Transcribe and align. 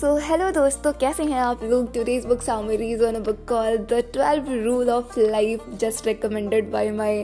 So 0.00 0.14
hello 0.16 0.50
दोस्तों, 0.50 0.92
कैसे 1.00 1.22
हैं 1.22 1.40
आप 1.40 1.62
लोग? 1.62 1.92
Today's 1.94 2.26
book 2.26 2.42
summaries 2.42 3.02
on 3.04 3.14
a 3.14 3.18
book 3.24 3.38
call 3.48 3.76
the 3.78 3.94
twelve 4.12 4.44
rule 4.64 4.90
of 4.90 5.18
life 5.20 5.64
just 5.80 6.06
recommended 6.06 6.70
by 6.70 6.90
my 6.90 7.22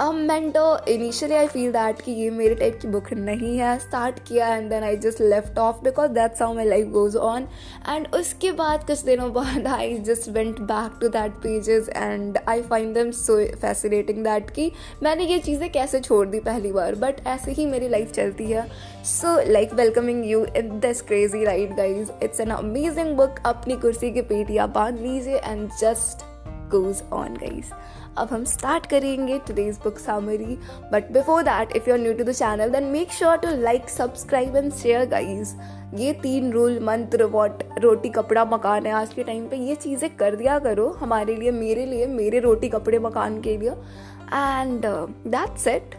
mentor 0.00 0.62
initially 0.88 1.34
I 1.34 1.46
feel 1.46 1.72
that 1.72 2.00
कि 2.00 2.12
ये 2.12 2.28
मेरे 2.30 2.54
टाइप 2.54 2.78
की 2.82 2.88
बुक 2.88 3.12
नहीं 3.12 3.56
है। 3.58 3.78
स्टार्ट 3.78 4.18
किया 4.18 4.46
and 4.56 4.70
then 4.70 4.82
I 4.82 4.96
just 4.96 5.20
left 5.20 5.58
off 5.58 5.82
because 5.84 6.10
that's 6.10 6.42
how 6.42 6.54
my 6.54 6.64
life 6.64 6.86
goes 6.86 7.16
on 7.16 7.48
and 7.88 8.06
उसके 8.14 8.52
बाद 8.52 8.86
कुछ 8.86 9.02
दिनों 9.04 9.32
बाद 9.34 9.66
I 9.66 9.98
just 9.98 10.28
went 10.28 10.60
back 10.60 10.98
to 11.00 11.08
that 11.08 11.32
pages 11.32 11.88
and 11.88 12.38
I 12.48 12.62
find 12.62 12.94
them 12.94 13.10
so 13.10 13.38
fascinating 13.56 14.24
that 14.24 14.50
कि 14.50 14.70
मैंने 15.02 15.24
ये 15.24 15.38
चीज़ें 15.38 15.70
कैसे 15.72 16.00
छोड़ 16.00 16.26
दी 16.28 16.40
पहली 16.40 16.72
बार? 16.72 16.94
बट 16.94 17.26
ऐसे 17.26 17.52
ही 17.52 17.66
मेरी 17.66 17.88
लाइफ 17.88 18.12
चलती 18.12 18.44
है। 18.44 18.66
So 19.04 19.38
like 19.52 19.74
welcoming 19.74 20.24
you 20.26 20.44
in 20.56 20.80
this 20.80 21.02
crazy 21.02 21.44
ride 21.44 21.76
guys 21.76 22.10
it's 22.22 22.40
an 22.40 22.50
amazing 22.50 23.16
book 23.16 23.46
अपनी 23.46 23.76
कुर्सी 23.76 24.10
की 24.10 24.22
पेटियाँ 24.22 24.72
बाँध 24.72 25.00
लीजिए 25.00 25.36
and 25.36 25.68
just 25.80 26.31
goes 26.74 27.02
on, 27.12 27.36
guys. 27.42 27.72
अब 28.18 28.28
हम 28.32 28.44
स्टार्ट 28.44 28.86
करेंगे 28.86 29.38
today's 29.46 29.76
book 29.84 29.98
summary 29.98 30.56
but 30.92 31.10
before 31.12 31.42
that 31.42 31.76
if 31.76 31.88
you 31.88 31.94
are 31.94 32.00
new 32.00 32.12
to 32.14 32.24
the 32.24 32.32
channel 32.32 32.70
then 32.70 32.84
make 32.92 33.12
sure 33.12 33.36
to 33.36 33.48
like 33.60 33.88
subscribe 33.90 34.56
and 34.56 34.72
share 34.72 35.06
guys 35.08 35.54
ये 35.96 36.12
तीन 36.12 36.50
रूल 36.52 36.78
मंत्र 36.84 37.24
वॉट 37.24 37.62
रोटी, 37.78 38.08
कपड़ा, 38.08 38.44
मकान 38.44 38.86
है 38.86 38.92
आज 38.92 39.14
के 39.14 39.22
टाइम 39.24 39.46
पे। 39.48 39.56
ये 39.58 39.74
चीज़ें 39.74 40.16
कर 40.16 40.36
दिया 40.36 40.58
करो 40.58 40.88
हमारे 41.00 41.36
लिए, 41.36 41.50
मेरे 41.50 41.86
लिए, 41.86 42.06
मेरे 42.06 42.38
रोटी, 42.40 42.68
कपड़े, 42.68 42.98
मकान 42.98 43.40
के 43.40 43.56
लिए। 43.58 43.70
And 43.70 44.86
that's 45.28 45.66
it 45.68 45.94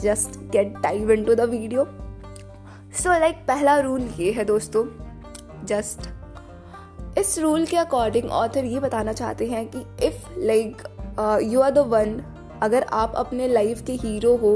just 0.00 0.38
get 0.52 0.82
dive 0.82 1.10
into 1.12 1.24
the 1.24 1.34
video 1.34 1.48
so 1.50 1.84
so 3.02 3.18
like 3.20 3.44
पहला 3.48 3.78
रूल 3.80 4.08
ये 4.18 4.32
है 4.32 4.44
दोस्तों. 4.44 4.84
जस्ट 5.66 6.08
इस 7.18 7.38
रूल 7.38 7.64
के 7.66 7.76
अकॉर्डिंग 7.76 8.30
ऑथर 8.30 8.64
ये 8.64 8.80
बताना 8.80 9.12
चाहते 9.12 9.46
हैं 9.46 9.66
कि 9.66 10.06
if 10.06 10.24
like 10.38 10.82
you 11.52 11.60
are 11.60 11.70
the 11.70 11.78
one 11.88 12.20
अगर 12.62 12.82
आप 12.92 13.12
अपने 13.16 13.48
लाइफ 13.48 13.80
के 13.86 13.92
हीरो 13.92 14.36
हो 14.36 14.52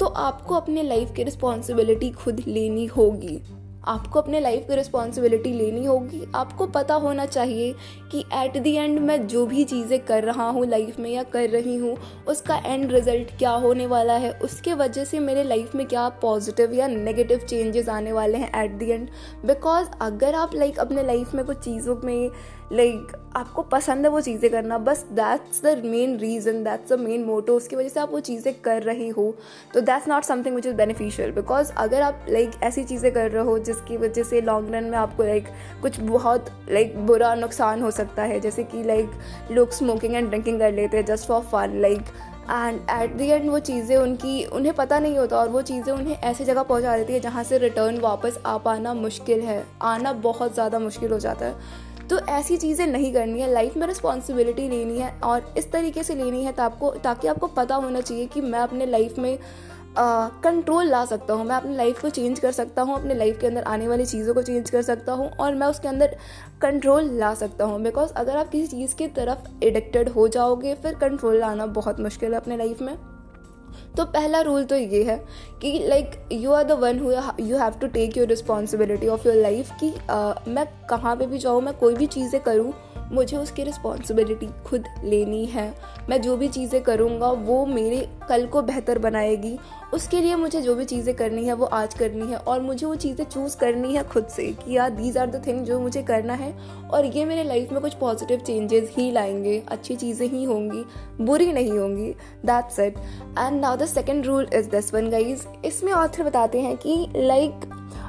तो 0.00 0.06
आपको 0.06 0.54
अपने 0.54 0.82
लाइफ 0.82 1.12
की 1.16 1.22
रिस्पॉन्सिबिलिटी 1.22 2.10
खुद 2.10 2.42
लेनी 2.46 2.86
होगी। 2.86 3.40
आपको 3.84 4.20
अपने 4.20 4.40
लाइफ 4.40 4.66
की 4.68 4.74
रिस्पॉन्सिबिलिटी 4.74 5.52
लेनी 5.52 5.84
होगी। 5.84 6.22
आपको 6.34 6.66
पता 6.66 6.94
होना 6.94 7.26
चाहिए 7.26 7.74
कि 8.12 8.24
एट 8.34 8.56
दी 8.56 8.74
एंड 8.74 8.98
मैं 8.98 9.26
जो 9.26 9.44
भी 9.46 9.64
चीज़ें 9.64 9.98
कर 10.04 10.24
रहा 10.24 10.48
हूँ 10.48 10.66
लाइफ 10.66 10.98
में 11.00 11.10
या 11.10 11.22
कर 11.22 11.48
रही 11.48 11.76
हूँ 11.76 11.96
उसका 12.28 12.56
एंड 12.66 12.92
रिज़ल्ट 12.92 13.36
क्या 13.38 13.50
होने 13.50 13.86
वाला 13.86 14.14
है? 14.14 14.30
उसके 14.32 14.74
वजह 14.74 15.04
से 15.04 15.18
मेरे 15.18 15.44
लाइफ 15.44 15.74
में 15.74 15.86
क्या 15.86 16.08
पॉजिटिव 16.22 16.72
या 16.72 16.86
नेगेटिव 16.86 17.38
चेंजेस 17.38 17.88
आने 17.88 18.12
वाले 18.12 18.38
हैं 18.38 18.64
एट 18.64 18.70
दी 18.70 18.90
एंड 18.90 19.08
बिकॉज़ 19.46 19.88
अगर 20.00 20.34
आप 20.34 20.54
लाइक 20.54 20.74
like, 20.74 20.86
अपने 20.86 21.02
लाइफ 21.02 21.34
में 21.34 21.44
कुछ 21.44 21.58
चीज़ों 21.58 21.96
में 22.04 22.30
लाइक 22.72 23.12
आपको 23.36 23.62
पसंद 23.62 24.04
है 24.04 24.10
वो 24.10 24.20
चीज़ें 24.20 24.50
करना 24.50 24.78
बस 24.78 25.04
that's 25.12 25.62
the 25.62 25.82
main 25.84 26.16
reason 26.18 26.62
that's 26.64 26.92
the 26.92 26.98
main 26.98 27.24
motto 27.24 27.56
उसकी 27.56 27.76
वजह 27.76 27.88
से 27.88 28.00
आप 28.00 28.12
वो 28.12 28.20
चीज़ें 28.20 28.52
कर 28.60 28.82
रहे 28.82 29.08
हो 29.08 29.34
तो 29.74 29.80
that's 29.80 30.08
not 30.08 30.24
something 30.24 30.54
which 30.54 30.66
is 30.66 30.74
beneficial 30.74 31.32
because 31.32 31.72
अगर 31.72 32.02
आप 32.02 32.26
लाइक 32.28 32.50
like, 32.50 32.62
ऐसी 32.62 32.84
चीज़ें 32.84 33.12
कर 33.12 33.30
रहे 33.30 33.44
हो 33.44 33.58
जिसकी 33.58 33.96
वजह 33.96 34.22
से 34.22 34.40
लॉन्ग 34.40 34.74
रन 34.74 34.84
में 34.84 34.98
आपको 34.98 35.22
लाइक 35.22 35.44
like, 35.44 35.82
कुछ 35.82 36.00
बहुत 36.00 36.50
लाइक 36.70 36.92
like, 36.92 37.06
बुरा 37.06 37.34
नुकसान 37.34 37.82
हो 37.82 37.90
सकता 37.90 38.22
है 38.22 38.40
जैसे 38.40 38.64
कि 38.64 38.82
लाइक 38.82 39.06
like, 39.06 39.50
लोग 39.52 39.70
स्मोकिंग 39.70 40.14
एंड 40.14 40.28
ड्रिंकिंग 40.28 40.58
कर 40.58 40.72
लेते 40.72 40.96
हैं 40.96 41.04
just 41.04 41.28
for 41.28 41.42
fun 41.42 41.80
like 41.80 42.00
and 42.50 42.80
at 42.90 43.12
the 43.16 43.28
end 43.28 43.50
वो 43.50 43.58
चीज़ें 43.58 43.96
उनकी 43.96 44.44
उन्हें 44.44 44.74
पता 44.74 44.98
नहीं 44.98 45.18
होता 45.18 45.36
और 45.36 45.48
वो 45.48 45.62
चीज़ें 45.62 45.92
उन्हें 45.92 46.16
ऐसी 46.16 46.44
जगह 46.44 46.62
पहुँचा 46.62 46.96
देती 46.96 47.12
है 47.12 47.20
जहाँ 47.20 47.44
से 47.44 47.58
रिटर्न 47.58 47.98
वापस 48.00 48.38
आ 48.46 48.56
पाना 48.58 48.94
मुश्किल 48.94 49.40
है 49.40 49.62
आना 49.82 50.12
बहुत 50.12 50.54
ज़्यादा 50.54 50.78
मुश्किल 50.78 51.12
हो 51.12 51.18
जाता 51.18 51.46
है। 51.46 51.90
तो 52.12 52.18
ऐसी 52.28 52.56
चीज़ें 52.56 52.86
नहीं 52.86 53.12
करनी 53.12 53.40
है। 53.40 53.52
लाइफ 53.52 53.76
में 53.76 53.86
रिस्पॉन्सिबिलिटी 53.86 54.68
लेनी 54.68 54.98
है 54.98 55.10
और 55.24 55.54
इस 55.58 55.70
तरीके 55.72 56.02
से 56.02 56.14
लेनी 56.14 56.42
है 56.44 56.54
आपको 56.60 56.90
ताकि 57.04 57.28
आपको 57.28 57.46
पता 57.48 57.74
होना 57.74 58.00
चाहिए 58.00 58.26
कि 58.26 58.40
मैं 58.40 58.58
अपने 58.60 58.86
लाइफ 58.86 59.18
में 59.18 59.38
कंट्रोल 59.98 60.86
ला 60.86 61.04
सकता 61.04 61.34
हूँ। 61.34 61.44
मैं 61.44 61.56
अपनी 61.56 61.76
लाइफ 61.76 62.00
को 62.02 62.08
चेंज 62.10 62.38
कर 62.38 62.52
सकता 62.52 62.82
हूँ, 62.82 62.94
अपने 62.94 63.14
लाइफ 63.14 63.38
के 63.40 63.46
अंदर 63.46 63.62
आने 63.62 63.88
वाली 63.88 64.06
चीज़ों 64.06 64.34
को 64.34 64.42
चेंज 64.42 64.70
कर 64.70 64.82
सकता 64.82 65.12
हूँ 65.12 65.30
और 65.30 65.54
मैं 65.54 65.66
उसके 65.66 65.88
अंदर 65.88 66.16
कंट्रोल 66.62 67.10
ला 67.18 67.32
सकता 67.34 67.64
हूँ। 67.64 67.80
बिकॉज़ 67.82 68.12
अगर 68.14 68.36
आप 68.36 68.48
किसी 68.48 68.66
चीज़ 68.68 68.94
की 68.96 69.06
तरफ़ 69.08 69.64
एडिक्टेड 69.64 70.08
हो 70.08 70.28
जाओगे, 70.28 70.74
फिर 70.74 70.94
कंट्रोल 70.96 71.38
लाना 71.40 71.66
बहुत 71.72 72.00
मुश्किल 72.00 72.32
है 72.32 72.40
अपने 72.40 72.56
लाइफ 72.56 72.82
में। 72.82 72.96
तो 73.96 74.04
पहला 74.04 74.40
रूल 74.40 74.64
तो 74.64 74.76
ये 74.76 75.02
है 75.04 75.16
कि 75.62 75.78
like 75.88 76.10
you 76.32 76.52
are 76.52 76.64
the 76.64 76.72
one 76.80 76.98
who 76.98 77.12
you 77.40 77.56
have 77.58 77.72
to 77.80 77.86
take 77.88 78.16
your 78.16 78.26
responsibility 78.26 79.08
of 79.08 79.28
your 79.28 79.36
life 79.36 79.70
कि 79.80 79.90
uh, 79.90 80.48
मैं 80.48 80.66
कहाँ 80.90 81.16
पे 81.16 81.26
भी 81.26 81.38
जाऊँ 81.38 81.62
मैं 81.62 81.74
कोई 81.74 81.94
भी 81.94 82.06
चीज़ें 82.06 82.40
करूँ 82.42 82.72
मुझे 83.12 83.36
उसकी 83.36 83.62
रिस्पॉन्सिबिलिटी 83.62 84.46
खुद 84.66 84.84
लेनी 85.04 85.44
है। 85.46 85.66
मैं 86.08 86.20
जो 86.22 86.36
भी 86.36 86.48
चीज़ें 86.48 86.80
करूँगा 86.82 87.30
वो 87.30 87.64
मेरे 87.66 88.08
कल 88.28 88.46
को 88.46 88.62
बेहतर 88.62 88.98
बनाएगी। 88.98 89.56
उसके 89.94 90.20
लिए 90.20 90.36
मुझे 90.36 90.60
जो 90.62 90.74
भी 90.74 90.84
चीज़ें 90.84 91.14
करनी 91.16 91.44
है 91.44 91.52
वो 91.52 91.64
आज 91.66 91.94
करनी 91.94 92.26
है 92.26 92.36
और 92.38 92.60
मुझे 92.60 92.86
वो 92.86 92.94
चीज़ें 92.94 93.24
चूज़ 93.24 93.56
करनी 93.56 93.94
है 93.94 94.04
खुद 94.04 94.26
से 94.26 94.46
कि 94.54 94.76
यार 94.76 94.90
दीज 94.90 95.18
आर 95.18 95.26
द 95.26 95.42
थिंग 95.46 95.60
जो 95.64 95.78
मुझे 95.80 96.02
करना 96.02 96.34
है। 96.34 96.52
और 96.90 97.06
ये 97.06 97.24
मेरे 97.24 97.44
लाइफ 97.44 97.72
में 97.72 97.80
कुछ 97.82 97.94
पॉजिटिव 97.94 98.40
चेंजेस 98.46 98.94
ही 98.96 99.10
लाएँगे 99.12 99.62
अच्छी 99.68 99.96
चीज़ें 99.96 100.26
ही 100.28 100.42
होंगी 100.44 100.84
बुरी 101.20 101.52
नहीं 101.52 101.78
होंगी। 101.78 102.10
That's 102.46 102.80
it 102.80 102.96
and 103.38 103.60
now 103.60 103.76
the 103.82 103.86
second 103.86 104.26
rule 104.26 104.48
is 104.54 104.68
this 104.70 104.92
one 104.94 105.10
guys 105.10 105.46
इसमें 105.64 105.92
ऑथर 105.92 106.22
बताते 106.22 106.60
हैं 106.60 106.76
कि 106.76 106.96
लाइक 107.16 107.64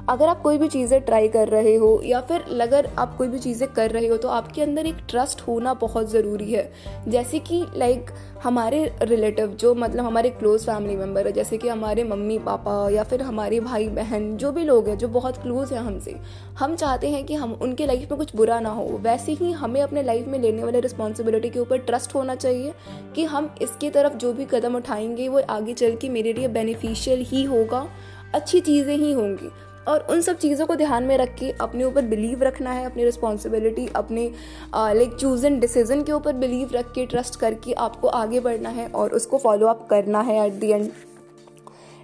अगर 0.10 0.28
आप 0.28 0.42
कोई 0.42 0.58
भी 0.58 0.68
चीज़ें 0.68 1.00
ट्राई 1.02 1.28
कर 1.28 1.48
रहे 1.48 1.76
हो 1.76 2.02
या 2.06 2.20
फिर 2.22 2.62
अगर 2.62 2.90
आप 3.00 3.16
कोई 3.18 3.28
भी 3.28 3.40
चीज़ें 3.40 3.68
कर 3.74 3.92
रहे 3.92 4.08
हो 4.08 4.18
तो 4.18 4.28
आपके 4.28 4.62
अंदर 4.62 4.86
एक 4.86 4.96
ट्रस्ट 5.10 5.42
होना 5.42 5.74
बहुत 5.74 6.10
ज़रूरी 6.12 6.52
है। 6.52 6.72
जैसे 7.08 7.40
कि 7.40 7.64
लाइक 7.76 8.12
हमारे 8.44 8.84
रिलेटिव 9.02 9.48
जो 9.48 9.74
मतलब 9.76 10.06
हमारे 10.06 10.30
क्लोज 10.30 10.66
फैमिली 10.66 10.96
मेंबर 10.96 11.28
है, 11.28 11.32
जैसे 11.34 11.58
कि 11.58 11.68
हमारे 11.68 12.04
मम्मी, 12.04 12.38
पापा 12.40 12.90
या 12.90 13.04
फिर 13.04 13.22
हमारे 13.22 13.60
भाई, 13.60 13.88
बहन, 13.88 14.38
जो 14.38 14.52
भी 14.52 14.64
लोग 14.64 14.88
हैं, 14.90 14.98
जो 14.98 15.08
बहुत 15.08 15.38
क्लोज 15.38 15.74
हैं 15.74 15.80
हमसे, 15.80 16.16
हम 16.60 16.76
चाहते 16.76 17.10
हैं 17.10 17.26
कि 17.26 17.36
हम 17.36 17.54
उनके 17.54 17.86
लाइफ 17.86 18.12
में 18.12 18.18
कुछ 18.18 18.36
बुरा 18.36 18.60
ना 18.60 18.70
हो। 18.70 18.86
वैसे 19.04 19.32
ही 19.32 19.52
हमें 19.52 19.82
अपने 19.82 20.04
लाइफ 20.04 20.28
में 20.28 20.40
लेने 20.40 20.64
वाले 20.64 20.80
रिस्पॉन्सिबिलिटी 20.80 21.50
के 21.50 21.60
ऊपर 21.60 21.78
ट्रस्ट 21.78 22.16
होना 22.16 22.36
चाहिए 22.36 22.74
कि 23.16 23.24
हम 23.24 23.54
इसकी 23.62 23.90
तरफ़ 23.90 24.14
जो 24.14 24.34
भी 24.34 24.46
कदम 24.46 24.76
उठाएँगे, 24.76 25.28
वो 25.28 25.42
आगे 25.50 25.74
चल 25.74 25.96
के 25.96 26.10
मेरे 26.10 26.34
लिए 26.34 26.48
बेनिफिशियल 26.48 27.22
ही 27.22 27.44
होगा, 27.44 27.88
अच्छी 28.34 28.60
चीज़ें 28.60 28.96
ही 28.96 29.14
होंगी। 29.14 29.50
और 29.88 30.06
उन 30.10 30.22
सब 30.22 30.38
चीज़ों 30.38 30.66
को 30.68 30.76
ध्यान 30.76 31.04
में 31.04 31.18
रख 31.18 31.36
के 31.36 31.52
अपने 31.62 31.84
ऊपर 31.84 32.06
बिलीव 32.06 32.44
रखना 32.44 32.72
है, 32.72 32.86
अपनी 32.86 33.04
रिस्पॉन्सिबिलिटी 33.04 33.88
अपने 33.96 34.30
लाइक 34.76 35.16
चूज़ 35.16 35.46
एंड 35.46 35.60
डिसीज़न 35.62 36.04
के 36.04 36.12
ऊपर 36.12 36.34
बिलीव 36.36 36.70
रख 36.74 36.92
के 36.92 37.06
ट्रस्ट 37.06 37.40
करके 37.40 37.74
आपको 37.80 38.08
आगे 38.20 38.40
बढ़ना 38.40 38.70
है 38.70 38.88
और 38.88 39.14
उसको 39.14 39.38
फॉलो 39.38 39.68
अप 39.68 39.88
करना 39.90 40.22
है 40.22 40.46
at 40.46 40.54
the 40.54 40.72
end 40.72 40.90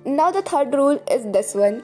now 0.08 0.32
the 0.32 0.44
third 0.54 0.76
rule 0.76 1.00
is 1.12 1.28
this 1.28 1.56
one 1.56 1.82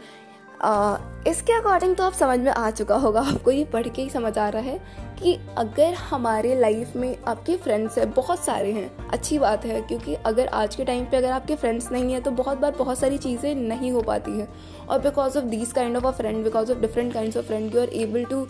इसके 1.27 1.53
अकॉर्डिंग 1.53 1.95
तो 1.95 2.03
आप 2.03 2.13
समझ 2.13 2.39
में 2.39 2.51
आ 2.51 2.69
चुका 2.71 2.95
होगा, 2.95 3.21
आपको 3.21 3.51
ये 3.51 3.63
पढ़ 3.65 3.87
के 3.87 4.01
ही 4.01 4.09
समझ 4.09 4.37
आ 4.37 4.47
रहा 4.49 4.61
है 4.61 4.79
कि 5.19 5.33
अगर 5.57 5.93
हमारे 5.93 6.55
लाइफ 6.59 6.95
में 6.95 7.17
आपके 7.27 7.55
फ्रेंड्स 7.57 7.97
हैं, 7.97 8.09
बहुत 8.13 8.43
सारे 8.45 8.71
हैं, 8.71 9.09
अच्छी 9.09 9.39
बात 9.39 9.65
है, 9.65 9.81
क्योंकि 9.81 10.13
अगर 10.15 10.47
आज 10.47 10.75
के 10.75 10.85
टाइम 10.85 11.05
पे 11.05 11.17
अगर 11.17 11.31
आपके 11.31 11.55
फ्रेंड्स 11.55 11.91
नहीं 11.91 12.13
हैं 12.13 12.21
तो 12.23 12.31
बहुत 12.33 12.57
बार 12.57 12.71
बहुत 12.77 12.99
सारी 12.99 13.17
चीज़ें 13.17 13.53
नहीं 13.55 13.91
हो 13.91 14.01
पाती 14.01 14.31
हैं। 14.31 14.47
और 14.87 14.99
because 15.01 15.37
of 15.37 15.45
this 15.45 15.73
kind 15.73 15.97
of 15.97 16.05
a 16.05 16.11
friend 16.11 16.43
because 16.43 16.71
of 16.71 16.79
different 16.79 17.13
kind 17.13 17.37
of 17.37 17.45
friend 17.45 17.75
you 17.75 17.81
are 17.81 17.89
able 17.95 18.25
to 18.25 18.47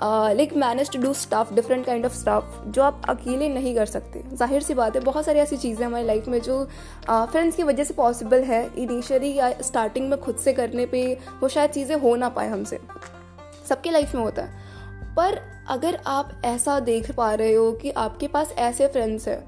like 0.00 0.52
manage 0.56 0.90
to 0.90 0.98
do 0.98 1.12
stuff 1.14 1.52
different 1.54 1.84
kind 1.86 2.06
of 2.06 2.14
stuff 2.14 2.62
जो 2.66 2.82
आप 2.82 3.02
अकेले 3.08 3.48
नहीं 3.48 3.74
कर 3.74 3.86
सकते। 3.86 4.22
ज़ाहिर 4.32 4.62
सी 4.62 4.74
बात 4.74 4.96
है, 4.96 5.00
बहुत 5.02 5.24
सारी 5.24 5.38
ऐसी 5.38 5.56
चीज़ें 5.56 5.84
हमारी 5.86 6.06
लाइफ 6.06 6.28
में 6.28 6.40
जो 6.40 6.64
फ्रेंड्स 7.08 7.56
की 7.56 7.62
वजह 7.62 7.84
से 7.84 7.94
पॉसिबल 7.94 8.42
है 8.44 8.62
इनिशियली 8.78 9.32
या 9.34 9.50
स्टार्टिंग 9.62 10.08
में 10.10 10.18
खुद 10.20 10.36
से 10.36 10.52
करने 10.52 10.86
पे 10.86 11.02
वो 11.40 11.48
शायद 11.48 11.70
चीज़ें 11.70 11.96
हो 11.96 12.14
ना 12.16 12.28
पाए 12.28 12.48
हमसे। 12.48 12.78
सबके 13.68 13.90
लाइफ 13.90 14.14
में 14.14 14.22
होता 14.22 14.42
है। 14.42 14.66
पर 15.16 15.40
अगर 15.68 15.98
आप 16.06 16.30
ऐसा 16.44 16.78
देख 16.80 17.10
पा 17.12 17.32
रहे 17.34 17.54
हो 17.54 17.70
कि 17.72 17.90
आपके 17.98 18.26
पास 18.28 18.52
ऐसे 18.58 18.86
फ्रेंड्स 18.86 19.28
हैं 19.28 19.40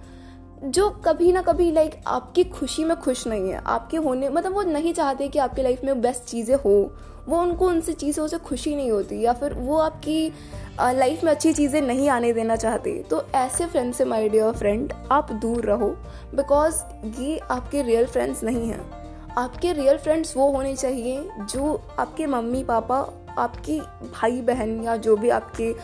जो 0.62 0.88
कभी 1.04 1.32
ना 1.32 1.42
कभी 1.42 1.70
लाइक 1.72 1.94
आपकी 2.06 2.44
खुशी 2.44 2.84
में 2.84 2.96
खुश 2.96 3.26
नहीं 3.26 3.50
है। 3.50 3.60
आपके 3.66 3.96
होने 3.96 4.28
मतलब 4.28 4.54
वो 4.54 4.62
नहीं 4.62 4.92
चाहते 4.94 5.28
कि 5.28 5.38
आपकी 5.38 5.62
लाइफ 5.62 5.84
में 5.84 6.00
बेस्ट 6.02 6.24
चीज़ें 6.24 6.56
हो। 6.56 6.92
वो 7.28 7.40
उनको, 7.42 7.66
उनसे 7.68 7.92
चीज़ों 7.92 8.26
से 8.26 8.38
खुशी 8.38 8.74
नहीं 8.76 8.90
होती 8.90 9.20
या 9.20 9.32
फिर 9.32 9.54
वो 9.54 9.78
आपकी 9.78 10.32
लाइफ 10.80 11.24
में 11.24 11.30
अच्छी 11.32 11.52
चीज़ें 11.52 11.80
नहीं 11.82 12.08
आने 12.08 12.32
देना 12.32 12.56
चाहते। 12.56 12.92
तो 13.10 13.22
ऐसे 13.34 13.66
फ्रेंड 13.66 13.92
से 13.94 14.04
माय 14.04 14.28
डियर 14.28 14.52
फ्रेंड 14.52 14.92
आप 15.12 15.32
दूर 15.32 15.64
रहो। 15.64 15.88
बिकॉज़ 16.34 16.82
ये 17.20 17.38
आपके 17.50 17.82
रियल 17.82 18.06
फ्रेंड्स 18.06 18.42
नहीं 18.44 18.68
हैं। 18.68 18.90
आपके 19.38 19.72
रियल 19.72 19.98
फ्रेंड्स 19.98 20.36
वो 20.36 20.50
होने 20.52 20.74
चाहिए 20.76 21.28
जो 21.42 21.80
आपके 21.98 22.26
मम्मी, 22.26 22.64
पापा, 22.64 22.98
आपकी 23.38 23.80
भाई 23.80 24.40
बहन 24.42 24.82
या 24.84 24.96
जो 24.96 25.16
भी 25.16 25.30
आपके 25.30 25.74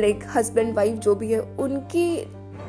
लाइक 0.00 0.24
हस्बैंड 0.36 0.74
वाइफ 0.74 0.98
जो 0.98 1.14
भी 1.14 1.32
है, 1.32 1.40
उनकी 1.40 2.24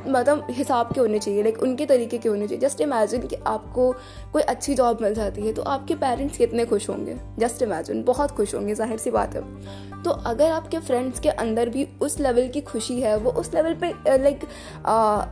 मतलब 0.08 0.48
हिसाब 0.52 0.94
के 0.94 1.00
होने 1.00 1.20
चाहिए 1.20 1.44
लाइक 1.44 1.62
उनके 1.64 1.86
तरीके 1.86 2.18
के 2.18 2.30
होने 2.30 2.48
चाहिए। 2.48 2.62
जस्ट 2.62 2.82
इमेजिन 2.82 3.22
कि 3.24 3.36
आपको 3.48 3.92
कोई 4.34 4.42
अच्छी 4.44 4.76
जॉब 4.76 5.02
मिल 5.02 5.14
जाती 5.14 5.42
है 5.42 5.54
तो 5.54 5.62
आपके 5.64 5.96
पेरेंट्स 5.96 6.38
कितने 6.38 6.66
खुश 6.66 6.90
होंगे? 6.90 7.16
जस्ट 7.40 7.62
इमेजिन 7.62 8.04
बहुत 8.04 8.32
खुश 8.32 8.56
होंगे, 8.56 8.76
ज़ाहिर 8.76 8.98
सी 8.98 9.12
बात 9.12 9.36
है। 9.36 10.02
तो 10.04 10.12
अगर 10.28 10.52
आपके 10.52 10.80
फ्रेंड्स 10.80 11.20
के 11.20 11.30
अंदर 11.30 11.70
भी 11.70 11.88
उस 12.02 12.20
लेवल 12.20 12.48
की 12.48 12.62
खुशी 12.64 13.00
है, 13.02 13.16
वो 13.18 13.32
उस 13.32 13.54
लेवल 13.54 13.74
पे 13.84 13.90
लाइक 14.18 14.44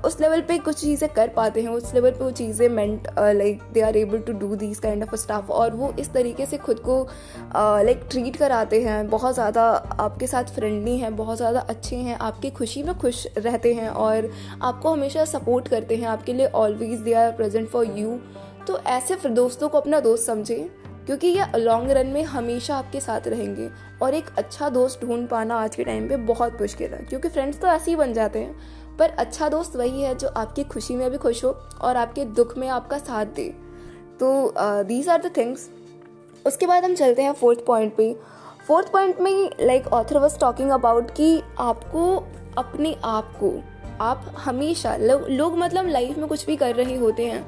उस 0.05 0.19
लेवल 0.21 0.41
पे 0.41 0.57
कुछ 0.59 0.75
चीज़ें 0.75 1.09
कर 1.13 1.27
पाते 1.35 1.61
हैं, 1.61 1.69
उस 1.69 1.93
लेवल 1.93 2.11
पे 2.11 2.23
वो 2.23 2.31
चीज़ें 2.31 2.67
meant 2.69 3.07
like 3.19 3.61
they 3.73 3.81
are 3.81 3.97
able 3.97 4.19
to 4.19 4.33
do 4.35 4.55
this 4.55 4.79
kind 4.79 5.03
of 5.03 5.15
stuff 5.15 5.49
और 5.51 5.75
वो 5.75 5.93
इस 5.99 6.11
तरीके 6.13 6.45
से 6.45 6.57
खुद 6.59 6.79
को 6.79 7.01
लाइक 7.55 8.05
ट्रीट 8.11 8.35
कराते 8.35 8.81
हैं, 8.83 9.07
बहुत 9.09 9.33
ज़्यादा 9.33 9.63
आपके 9.99 10.27
साथ 10.27 10.53
फ्रेंडली 10.55 10.97
हैं, 10.97 11.15
बहुत 11.15 11.37
ज़्यादा 11.37 11.59
अच्छे 11.69 11.95
हैं, 11.97 12.17
आपकी 12.19 12.49
खुशी 12.51 12.83
में 12.83 12.97
खुश 12.99 13.25
रहते 13.37 13.73
हैं 13.73 13.89
और 13.89 14.29
आपको 14.61 14.91
हमेशा 14.91 15.25
सपोर्ट 15.25 15.67
करते 15.67 15.95
हैं, 15.95 16.07
आपके 16.07 16.33
लिए 16.33 16.47
always 16.47 16.99
they 16.99 17.13
are 17.13 17.31
present 17.31 17.69
for 17.69 17.85
you 17.97 18.19
तो 18.67 18.77
ऐसे 18.79 19.15
फिर 19.15 19.31
दोस्तों 19.31 19.69
को 19.69 19.77
अपना 19.77 19.99
दोस्त 19.99 20.25
समझें, 20.25 20.67
क्योंकि 21.05 21.27
ये 21.27 21.45
लॉन्ग 21.55 21.91
रन 21.91 22.07
में 22.07 22.23
हमेशा 22.23 22.75
आपके 22.75 22.99
साथ 22.99 23.27
रहेंगे। 23.27 23.69
और 24.01 24.13
एक 24.13 24.29
अच्छा 24.37 24.69
दोस्त 24.69 25.05
ढूंढ 25.05 25.27
पाना 25.27 25.55
आज 25.55 25.75
के 25.75 25.83
टाइम 25.83 26.07
पे 26.09 26.17
बहुत 26.17 26.61
मुश्किल 26.61 26.93
है, 26.93 27.03
क्योंकि 27.03 27.29
फ्रेंड्स 27.29 27.59
तो 27.61 27.67
ऐसे 27.67 27.91
ही 27.91 27.95
बन 27.97 28.13
जाते 28.13 28.39
हैं। 28.39 28.97
पर 28.97 29.09
अच्छा 29.09 29.49
दोस्त 29.49 29.75
वही 29.75 30.01
है 30.01 30.13
जो 30.15 30.27
आपकी 30.29 30.63
खुशी 30.65 30.95
में 30.95 31.09
भी 31.11 31.17
खुश 31.17 31.43
हो 31.45 31.49
और 31.81 31.95
आपके 31.97 32.25
दुख 32.33 32.57
में 32.57 32.67
आपका 32.69 32.97
साथ 32.99 33.25
दे। 33.35 33.49
तो 34.19 34.53
दीज 34.57 35.09
आर 35.09 35.21
द 35.21 35.31
थिंग्स 35.37 35.69
उसके 36.45 36.67
बाद 36.67 36.85
हम 36.85 36.95
चलते 36.95 37.21
हैं 37.21 37.33
फोर्थ 37.33 37.65
पॉइंट 37.65 37.95
पे। 37.95 38.13
फोर्थ 38.67 38.91
पॉइंट 38.91 39.19
में 39.21 39.49
like 39.61 39.87
author 39.89 40.17
was 40.17 40.37
talking 40.39 40.69
about 40.71 41.11
कि 41.11 41.41
आपको, 41.59 42.15
अपने 42.57 42.95
आप 43.03 43.33
को 43.35 43.51
आप 44.01 44.33
हमेशा 44.37 44.95
लो, 44.95 45.17
लोग 45.29 45.57
मतलब 45.57 45.87
लाइफ 45.87 46.17
में 46.17 46.27
कुछ 46.27 46.45
भी 46.45 46.55
कर 46.55 46.75
रहे 46.75 46.97
होते 46.97 47.25
हैं 47.25 47.43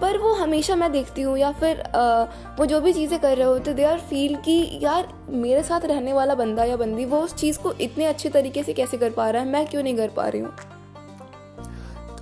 पर 0.00 0.18
वो 0.18 0.32
हमेशा 0.34 0.76
मैं 0.76 0.90
देखती 0.92 1.22
हूँ 1.22 1.36
या 1.38 1.50
फिर 1.52 1.80
आ, 1.80 2.22
वो 2.58 2.66
जो 2.66 2.80
भी 2.80 2.92
चीज़ें 2.92 3.18
कर 3.20 3.36
रहे 3.36 3.46
होते 3.46 3.74
दे 3.74 3.84
आर 3.84 4.00
फील 4.00 4.36
कि 4.36 4.78
यार 4.82 5.08
मेरे 5.28 5.62
साथ 5.62 5.80
रहने 5.80 6.12
वाला 6.12 6.34
बंदा 6.34 6.64
या 6.64 6.76
बंदी 6.76 7.04
वो 7.04 7.20
उस 7.20 7.34
चीज़ 7.34 7.58
को 7.58 7.72
इतने 7.80 8.04
अच्छे 8.04 8.28
तरीके 8.28 8.62
से 8.62 8.72
कैसे 8.72 8.96
कर 8.96 9.10
पा 9.10 9.30
रहा 9.30 9.42
है 9.42 9.48
मैं 9.48 9.66
क्यों 9.66 9.82
नहीं 9.82 9.96
कर 9.96 10.08
पा 10.08 10.28
रही 10.28 10.40
हूँ? 10.40 10.52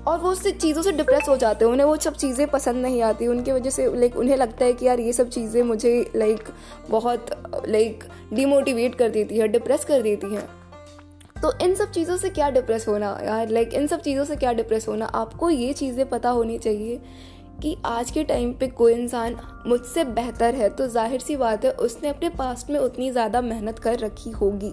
और 0.07 0.19
वो 0.19 0.31
उससे 0.31 0.51
चीज़ों 0.53 0.83
से 0.83 0.93
डिप्रेस 0.93 1.29
हो 1.29 1.37
जाते 1.37 1.65
हैं 1.65 1.73
उन्हें 1.73 1.87
वो 1.87 1.97
सब 1.97 2.15
चीज़ें 2.15 2.47
पसंद 2.47 2.83
नहीं 2.83 3.03
आती 3.03 3.27
उनकी 3.27 3.53
वजह 3.53 3.71
से 3.71 3.87
लाइक 3.97 4.17
उन्हें 4.17 4.37
लगता 4.37 4.65
है 4.65 4.73
कि 4.73 4.87
यार 4.87 5.01
ये 5.01 5.13
सब 5.13 5.29
चीज़ें 5.29 5.63
मुझे 5.63 6.11
लाइक 6.17 6.49
बहुत 6.91 7.31
लाइक 7.69 8.05
डिमोटिवेट 8.33 8.95
कर 8.95 9.09
देती 9.09 9.39
है 9.39 9.49
डिप्रेस 9.49 9.85
कर 9.85 10.03
देती 10.03 10.35
हैं। 10.35 10.62
तो 11.43 11.53
इन 11.63 11.75
सब 11.75 11.91
चीज़ों 11.91 12.17
से 12.17 12.29
क्या 12.31 12.49
डिप्रेस 12.51 12.87
होना? 12.89 13.07
यार 13.25 13.49
लाइक 13.49 13.73
इन 13.75 13.87
सब 13.87 14.01
चीज़ों 14.01 14.25
से 14.25 14.37
क्या 14.37 14.53
डिप्रेस 14.53 14.87
होना? 14.89 15.07
आपको 15.07 15.49
ये 15.51 15.73
चीज़ें 15.73 16.09
पता 16.09 16.31
होनी 16.31 16.59
चाहिए 16.59 17.01
कि 17.63 17.77
आज 17.85 18.11
के 18.11 18.25
टाइम 18.25 18.53
पे 18.53 18.67
कोई 18.71 18.93
इंसान 18.93 19.37
मुझसे 19.67 20.05
बेहतर 20.05 20.55
है 20.55 20.69
तो 20.71 20.87
ज़ाहिर 20.89 21.21
सी 21.21 21.37
बात 21.37 21.65
है 21.65 21.71
उसने 21.81 22.09
अपने 22.09 22.29
पास्ट 22.31 22.71
में 22.71 22.79
उतनी 22.81 23.11
ज़्यादा 23.11 23.41
मेहनत 23.41 23.79
कर 23.79 23.99
रखी 23.99 24.31
होगी। 24.31 24.73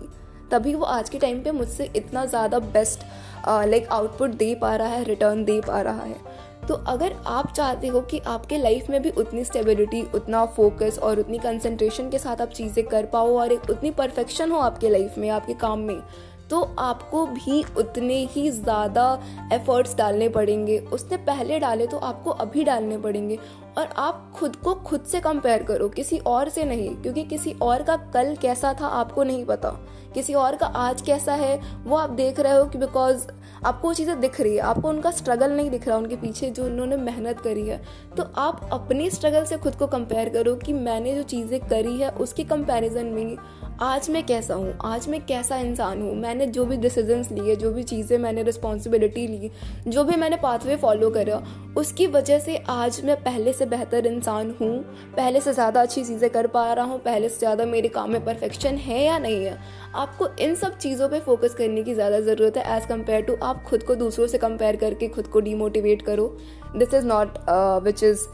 तभी 0.52 0.76
वो 0.76 0.86
आज 0.86 1.10
के 1.10 1.20
टाइम 1.20 1.42
पे 1.44 1.52
मुझसे 1.52 1.90
इतना 1.96 2.26
ज़्यादा 2.26 2.60
बेस्ट 2.60 3.06
लाइक 3.48 3.88
आउटपुट 3.88 4.30
दे 4.36 4.54
पा 4.56 4.76
रहा 4.76 4.88
है 4.88 5.04
रिटर्न 5.04 5.44
दे 5.46 5.60
पा 5.62 5.82
रहा 5.82 6.04
है। 6.04 6.48
तो 6.68 6.74
अगर 6.88 7.14
आप 7.28 7.52
चाहते 7.54 7.88
हो 7.88 8.02
कि 8.02 8.20
आपके 8.28 8.58
लाइफ 8.58 8.90
में 8.90 9.02
भी 9.02 9.10
उतनी 9.12 9.44
स्टेबिलिटी 9.44 10.02
उतना 10.16 10.46
फोकस 10.48 11.00
और 11.04 11.20
उतनी 11.20 11.38
कंसंट्रेशन 11.40 12.10
के 12.10 12.20
साथ 12.20 12.42
आप 12.42 12.50
चीज़ें 12.52 12.86
कर 12.88 13.06
पाओ 13.06 13.38
और 13.38 13.52
एक 13.52 13.70
उतनी 13.70 13.92
परफेक्शन 13.92 14.52
हो 14.52 14.60
आपके 14.60 14.90
लाइफ 14.90 15.18
में, 15.18 15.30
आपके 15.30 15.54
काम 15.56 15.80
में 15.80 16.02
तो 16.50 16.62
आपको 16.80 17.26
भी 17.26 17.64
उतने 17.78 18.16
ही 18.26 18.50
ज़्यादा 18.52 19.08
एफर्ट्स 19.54 19.96
डालने 19.96 20.30
पड़ेंगे। 20.30 20.78
उसने 20.94 21.18
पहले 21.18 21.60
डाले 21.60 21.88
तो 21.88 21.98
आपको 21.98 22.32
अभी 22.32 22.64
डालने 22.64 22.98
पड़ेंगे। 22.98 23.38
और 23.78 23.90
आप 23.98 24.32
खुद 24.36 24.56
को 24.56 24.74
खुद 24.76 25.02
से 25.02 25.20
कंपेयर 25.20 25.64
करो, 25.64 25.90
किसी 25.90 26.18
और 26.18 26.50
से 26.50 26.64
नहीं, 26.64 26.90
क्योंकि 26.96 27.24
किसी 27.24 27.54
और 27.62 27.84
का 27.84 27.96
कल 28.14 28.36
कैसा 28.36 28.74
था 28.74 28.88
आपको 28.88 29.24
नहीं 29.24 29.46
पता। 29.46 29.70
किसी 30.14 30.34
और 30.34 30.56
का 30.56 30.66
आज 30.66 31.02
कैसा 31.02 31.34
है, 31.34 31.60
वो 31.86 31.98
आप 31.98 32.10
देख 32.10 32.40
रहे 32.40 32.54
हो 32.54 32.66
कि 32.66 32.78
बिकॉज़ 32.78 33.28
आपको 33.66 33.88
वो 33.88 33.94
चीज़ें 33.94 34.20
दिख 34.20 34.40
रही 34.42 34.56
है। 34.56 34.62
आपको 34.62 34.90
उनका 34.90 35.12
स्ट्रगल 35.12 35.52
नहीं 35.52 35.70
दिख 35.70 35.88
रहा, 35.88 35.98
उनके 35.98 36.16
पीछे 36.16 36.50
जो 36.50 36.66
उन्होंने 36.66 36.98
मेहनत 36.98 37.40
करी 37.40 37.68
है। 37.68 37.82
तो 38.18 38.24
आप 38.38 38.70
अपनी 38.74 39.10
स्ट्रगल 39.10 39.46
से 39.46 39.58
खुद 39.58 39.76
को 39.76 39.88
कंपेयर 39.88 40.30
करो 40.30 40.56
कि 40.56 40.74
मैंने 40.74 41.16
जो 41.16 41.24
चीज़ें 41.24 41.60
करी 41.60 41.98
है, 41.98 42.10
उसके 42.10 42.44
कंपैरिजन 42.44 43.06
में 43.06 43.38
आज 43.82 44.10
मैं 44.10 44.26
कैसा 44.26 44.54
हूँ? 44.54 44.74
आज 44.86 45.08
मैं 45.10 45.20
कैसा 45.26 45.58
इंसान 45.58 46.02
हूँ? 46.02 46.16
मैंने 46.16 46.46
जो 46.48 46.64
भी 46.66 46.78
डिसीजंस 46.78 47.32
लिए, 47.32 47.56
जो 47.56 47.72
भी 47.72 47.84
चीज़ें 47.84 48.18
मैंने 48.18 48.44
रिस्पॉन्सिबिलिटी 48.44 49.26
ली, 49.28 49.52
जो 49.88 50.04
भी 50.04 50.16
मैंने 50.16 50.38
पाथवे 50.38 50.76
फॉलो 50.76 51.10
करा, 51.10 51.42
उसकी 51.78 52.08
वजह 52.08 52.40
से 52.40 52.58
आज 52.70 53.00
मैं 53.06 53.16
पहले 53.24 53.54
से 53.54 53.66
बेहतर 53.66 54.08
इंसान 54.08 54.54
हूँ, 54.60 54.80
पहले 55.16 55.42
से 55.42 55.54
ज़्यादा 55.54 55.82
अच्छी 55.82 56.04
चीज़ें 56.04 56.30
कर 56.30 56.48
पा 56.48 56.74
रहा 56.74 56.86
हूँ, 56.86 57.00
पहले 57.00 57.30
से 57.30 57.40
ज़्यादा 57.40 57.66
मेरे 57.66 57.90
काम 57.90 58.12
में 58.12 58.26
परफेक्शन 58.26 58.78
है 58.78 59.04
या 59.04 59.18
नहीं 59.20 59.44
है? 59.46 59.58
आपको 59.96 60.28
इन 60.40 60.56
सब 60.56 60.78
चीज़ों 60.78 61.10
पर 61.10 61.20
फोकस 61.20 61.56
करने 61.58 61.84
की 61.84 61.94
ज़्यादा 61.94 62.20
ज़रूरत 62.20 62.58
है 62.58 62.78
एज़ 62.78 62.88
कंपेयर 62.88 63.22
टू 63.22 63.36
आप 63.44 63.64
खुद 63.64 63.84
को 63.84 63.96
दूसरों 63.96 64.28
से 64.28 64.38
कंपेयर 64.38 64.76
करके 64.76 65.08
खुद 65.08 65.28
को 65.28 65.40
डीमोटिवेट 65.40 66.02
करो। 66.02 66.28
This 66.76 66.94
is 66.94 67.06
not 67.06 67.40
which 67.84 68.04
is 68.04 68.28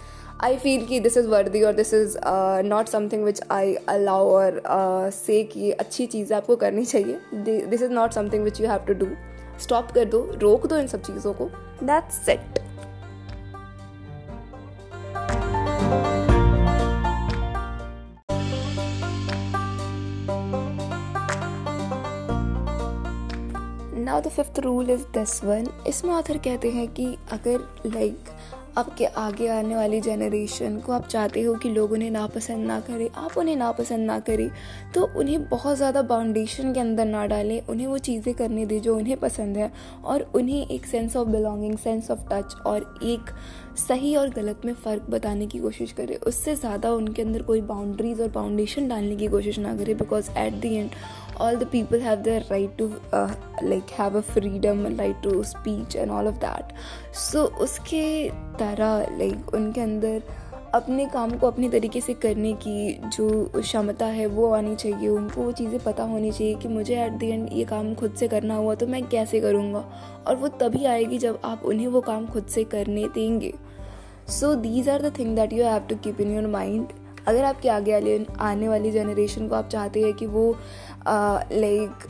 I 0.44 0.56
feel 0.58 0.86
कि 0.86 1.00
दिस 1.00 1.16
इज़ 1.18 1.28
वर्दी 1.28 1.62
और 1.64 1.74
this 1.74 1.94
is 1.94 2.18
not 2.66 2.88
something 2.88 3.24
which 3.26 3.40
I 3.52 3.74
allow 3.90 4.30
और 4.30 4.62
से 5.14 5.44
कि 5.44 5.72
अच्छी 5.72 6.06
चीज़ 6.06 6.34
आपको 6.34 6.56
करनी 6.56 6.84
चाहिए। 6.86 7.20
This 7.66 7.82
is 7.82 7.92
not 7.92 8.12
something 8.12 8.44
which 8.44 8.60
you 8.62 8.68
have 8.68 8.86
to 8.88 8.94
do 8.94 9.08
stop 9.64 9.92
कर 9.92 10.06
दो 10.06 10.20
रोक 10.38 10.68
दो 10.68 10.78
इन 10.78 10.88
सब 10.88 11.02
चीज़ों 11.02 11.34
को। 11.34 11.50
That's 11.84 12.16
set 12.26 12.60
now 23.98 24.22
the 24.22 24.28
fifth 24.28 24.60
rule 24.60 24.90
is 24.90 25.04
this 25.14 25.44
one 25.44 25.68
इसमें 25.88 26.14
ऑथर 26.14 26.38
कहते 26.40 26.72
हैं 26.72 26.88
कि 26.94 27.16
अगर 27.32 27.68
लाइक 27.86 28.14
like, 28.14 28.65
आपके 28.78 29.06
आगे 29.06 29.48
आने 29.48 29.76
वाली 29.76 30.00
जनरेशन 30.02 30.78
को 30.80 30.92
आप 30.92 31.08
चाहते 31.08 31.42
हो 31.42 31.54
कि 31.56 31.70
लोग 31.70 31.92
उन्हें 31.92 32.10
नापसंद 32.12 32.66
ना 32.68 32.80
करें, 32.80 33.10
आप 33.16 33.38
उन्हें 33.38 33.56
नापसंद 33.56 34.06
ना 34.08 34.20
करें 34.20 34.50
तो 34.94 35.04
उन्हें 35.18 35.48
बहुत 35.50 35.78
ज़्यादा 35.78 36.02
बाउंडेशन 36.04 36.74
के 36.74 36.80
अंदर 36.80 37.06
ना 37.06 37.26
डालें, 37.26 37.62
उन्हें 37.62 37.88
वो 37.88 37.98
चीज़ें 38.00 38.34
करने 38.34 38.66
दें 38.66 38.82
जो 38.82 38.96
उन्हें 38.98 39.18
पसंद 39.20 39.58
है 39.58 39.72
और 40.04 40.32
उन्हें 40.36 40.68
एक 40.68 40.86
sense 40.86 41.16
of 41.16 41.28
belonging 41.28 41.78
sense 41.78 42.12
of 42.12 42.28
touch 42.32 42.56
और 42.66 42.94
एक 43.04 43.32
सही 43.78 44.16
और 44.16 44.30
गलत 44.32 44.62
में 44.66 44.74
फ़र्क 44.74 45.10
बताने 45.10 45.48
की 45.48 45.60
कोशिश 45.60 45.92
करें। 45.92 46.16
उससे 46.18 46.56
ज़्यादा 46.56 46.92
उनके 46.92 47.22
अंदर 47.22 47.42
कोई 47.44 47.62
बाउंड्रीज 47.64 48.22
और 48.22 48.30
बाउंडेशन 48.32 48.88
डालने 48.88 49.16
की 49.16 49.28
कोशिश 49.28 49.60
ना 49.60 49.76
करें 49.78 49.98
because 49.98 50.30
at 50.38 50.54
the 50.56 50.74
end 50.76 50.90
all 51.40 51.58
the 51.58 51.66
people 51.66 52.00
have 52.00 52.24
their 52.24 52.44
right 52.50 52.78
to 52.78 52.88
uh, 53.12 53.32
like 53.64 53.90
have 53.92 54.16
a 54.16 54.22
freedom 54.22 54.86
right 54.98 55.22
to 55.24 55.44
speech 55.44 55.96
and 55.96 56.12
all 56.12 56.28
of 56.28 56.40
that. 56.40 56.74
So 57.26 57.46
उसके 57.66 58.30
तरह 58.60 59.18
like 59.20 59.54
उनके 59.54 59.82
अंदर 59.82 60.22
अपने 60.74 61.06
काम 61.06 61.38
को 61.40 61.48
अपने 61.48 61.70
तरीके 61.70 62.02
से 62.02 62.14
करने 62.14 62.52
की 62.62 62.94
जो 63.16 63.28
क्षमता 63.56 64.06
है 64.06 64.26
वो 64.28 64.50
आनी 64.54 64.76
चाहिए। 64.76 65.08
उनको 65.10 65.42
वो 65.42 65.52
चीज़ें 65.52 65.80
पता 65.84 66.04
होनी 66.04 66.32
चाहिए 66.32 66.56
कि 66.56 66.68
मुझे 66.68 66.96
एट 67.04 67.12
दी 67.12 67.30
एंड 67.32 67.48
ये 67.54 67.64
काम 67.66 67.94
खुद 67.96 68.16
से 68.20 68.28
करना 68.28 68.56
हुआ 68.56 68.76
तो 68.76 68.88
मैं 68.88 69.04
कैसे 69.10 69.40
करूँगा? 69.42 69.84
और 70.28 70.36
वो 70.36 70.48
तभी 70.62 70.86
आएगी 70.86 71.18
जब 71.18 71.40
आप 71.46 71.64
उन्हें 71.66 71.88
वो 71.88 72.02
काम 72.02 72.28
खुद 72.28 72.46
से 72.46 72.64
करने 72.64 73.08
देंगे। 73.16 73.54
So 74.30 74.54
these 74.56 74.90
are 74.90 75.02
the 75.02 75.14
thing 75.20 75.36
that 75.36 75.54
you 75.54 75.64
have 75.64 75.88
to 75.90 75.96
keep 75.96 76.22
in 76.22 76.36
your 76.36 76.48
mind 76.48 76.88
अगर 77.28 77.44
आपके 77.44 77.70
आगे 77.70 78.26
आने 78.40 78.68
वाली 78.70 78.92
जनरेशन 78.92 79.48
को 79.48 79.56
आप 79.56 79.70
चाहते 79.70 80.02
हैं 80.02 80.14
कि 80.14 80.26
वो 80.26 80.56
लाइक 81.08 82.08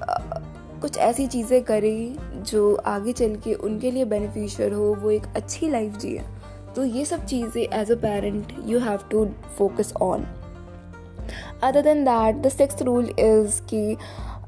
कुछ 0.82 0.98
ऐसी 0.98 1.26
चीज़ें 1.28 1.64
करें 1.64 2.44
जो 2.44 2.76
आगे 2.86 3.14
चल 3.14 3.36
के 3.36 3.54
उनके 3.54 3.92
लिए 3.92 4.06
बेनिफिशियल 4.06 4.74
हो, 4.74 4.94
वो 4.96 5.12
एक 5.12 5.24
अच्छी 5.36 5.70
लाइफ 5.70 5.98
जिए। 5.98 6.22
तो 6.76 6.84
ये 6.84 7.06
सब 7.06 7.26
चीज़ें 7.26 7.62
as 7.64 7.92
a 7.92 7.96
parent 7.96 8.54
you 8.66 8.80
have 8.80 9.08
to 9.12 9.26
focus 9.58 9.94
on 10.02 10.26
other 11.64 11.82
than 11.82 12.04
that 12.06 12.36
the 12.36 12.50
six 12.50 12.82
rule 12.82 13.10
is 13.10 13.62
कि 13.62 13.98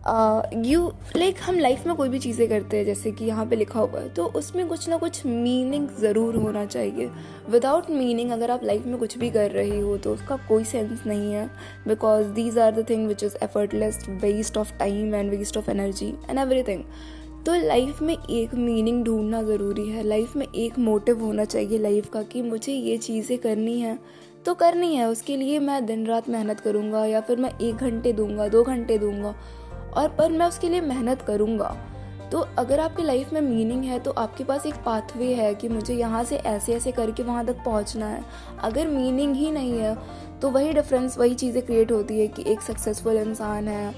यू 0.07 0.87
लाइक 1.17 1.37
हम 1.41 1.57
लाइफ 1.59 1.85
में 1.87 1.95
कोई 1.95 2.09
भी 2.09 2.19
चीज़ें 2.19 2.47
करते 2.49 2.77
हैं, 2.77 2.85
जैसे 2.85 3.11
कि 3.11 3.25
यहाँ 3.25 3.45
पे 3.45 3.55
लिखा 3.55 3.79
हुआ 3.79 3.99
है 3.99 4.09
तो 4.09 4.25
उसमें 4.35 4.67
कुछ 4.67 4.87
ना 4.89 4.97
कुछ 4.97 5.25
मीनिंग 5.25 5.87
ज़रूर 5.99 6.35
होना 6.35 6.65
चाहिए। 6.65 7.09
विदाउट 7.49 7.89
मीनिंग 7.89 8.31
अगर 8.31 8.51
आप 8.51 8.63
लाइफ 8.63 8.85
में 8.85 8.97
कुछ 8.99 9.17
भी 9.17 9.29
कर 9.31 9.51
रही 9.51 9.79
हो 9.79 9.97
तो 9.97 10.13
उसका 10.13 10.37
कोई 10.47 10.63
सेंस 10.63 11.03
नहीं 11.07 11.33
है। 11.33 11.45
Because 11.87 12.27
these 12.33 12.57
are 12.59 12.71
the 12.71 12.85
thing 12.89 13.07
which 13.07 13.23
is 13.23 13.35
effortless 13.43 13.99
waste 14.21 14.57
of 14.57 14.71
time 14.79 15.15
and 15.15 15.29
waste 15.29 15.57
of 15.57 15.69
energy 15.71 16.13
and 16.29 16.39
every 16.39 16.63
तो 17.45 17.53
लाइफ 17.57 18.01
में 18.01 18.15
एक 18.15 18.53
मीनिंग 18.55 19.03
ढूंढना 19.05 19.41
ज़रूरी 19.43 19.87
है। 19.89 20.03
लाइफ 20.03 20.35
में 20.35 20.45
एक 20.45 20.79
मोटिव 20.79 21.23
होना 21.23 21.45
चाहिए 21.45 21.77
लाइफ 21.79 22.09
का 22.09 22.23
कि 22.23 22.41
मुझे 22.41 22.73
ये 22.73 22.97
चीज़ें 22.97 23.37
करनी 23.37 23.79
है। 23.79 23.97
तो 24.45 24.53
करनी 24.53 24.95
है, 24.95 25.07
उसके 25.09 25.35
लिए 25.37 25.59
मैं 25.59 25.85
दिन 25.85 26.05
रात 26.07 26.27
मेहनत 26.29 26.59
करूँगा 26.59 27.05
या 27.05 27.21
फिर 27.21 27.37
मैं 27.37 27.51
एक 27.59 27.75
घंटे 27.75 28.13
दूँगा, 28.13 28.47
दो 28.47 28.63
घंटे 28.63 28.97
दूँगा। 28.97 29.35
और 29.89 30.09
पर 30.09 30.31
मैं 30.31 30.45
उसके 30.45 30.69
लिए 30.69 30.81
मेहनत 30.81 31.21
करूँगा। 31.21 31.75
तो 32.31 32.39
अगर 32.57 32.79
आपकी 32.79 33.03
लाइफ 33.03 33.31
में 33.33 33.39
मीनिंग 33.41 33.83
है 33.83 33.99
तो 33.99 34.11
आपके 34.11 34.43
पास 34.43 34.65
एक 34.65 34.75
पाथवे 34.85 35.33
है 35.35 35.53
कि 35.55 35.69
मुझे 35.69 35.93
यहाँ 35.93 36.23
से 36.23 36.37
ऐसे 36.37 36.73
ऐसे 36.73 36.91
करके 36.91 37.23
वहाँ 37.23 37.45
तक 37.45 37.63
पहुँचना 37.65 38.07
है। 38.07 38.23
अगर 38.59 38.87
मीनिंग 38.87 39.35
ही 39.35 39.51
नहीं 39.51 39.79
है 39.79 39.95
तो 40.41 40.49
वही 40.49 40.73
डिफरेंस 40.73 41.17
वही 41.17 41.35
चीज़ें 41.35 41.65
क्रिएट 41.65 41.91
होती 41.91 42.19
है 42.19 42.27
कि 42.27 42.43
एक 42.47 42.61
सक्सेसफुल 42.61 43.17
इंसान 43.17 43.67
है 43.67 43.93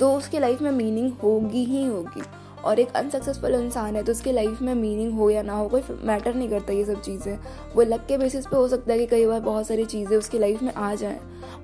तो 0.00 0.12
उसके 0.12 0.38
लाइफ 0.38 0.62
में 0.62 0.70
मीनिंग 0.72 1.12
होगी 1.22 1.64
ही 1.64 1.84
होगी। 1.86 2.22
और 2.66 2.80
एक 2.80 2.92
अनसक्सेसफुल 2.96 3.54
इंसान 3.54 3.96
है 3.96 4.02
तो 4.02 4.12
उसकी 4.12 4.32
लाइफ 4.32 4.60
में 4.62 4.74
मीनिंग 4.74 5.12
हो 5.18 5.28
या 5.30 5.42
ना 5.42 5.54
हो, 5.54 5.68
कोई 5.68 5.82
मैटर 6.04 6.34
नहीं 6.34 6.48
करता 6.48 6.72
ये 6.72 6.84
सब 6.84 7.00
चीज़ें। 7.02 7.38
वो 7.74 7.82
लक 7.84 8.04
के 8.08 8.18
बेसिस 8.18 8.46
पे 8.46 8.56
हो 8.56 8.68
सकता 8.68 8.92
है 8.92 8.98
कि 8.98 9.06
कई 9.06 9.26
बार 9.26 9.40
बहुत 9.40 9.66
सारी 9.66 9.84
चीज़ें 9.86 10.16
उसकी 10.16 10.38
लाइफ 10.38 10.62
में 10.62 10.72
आ 10.72 10.94
जाएँ, 10.94 11.18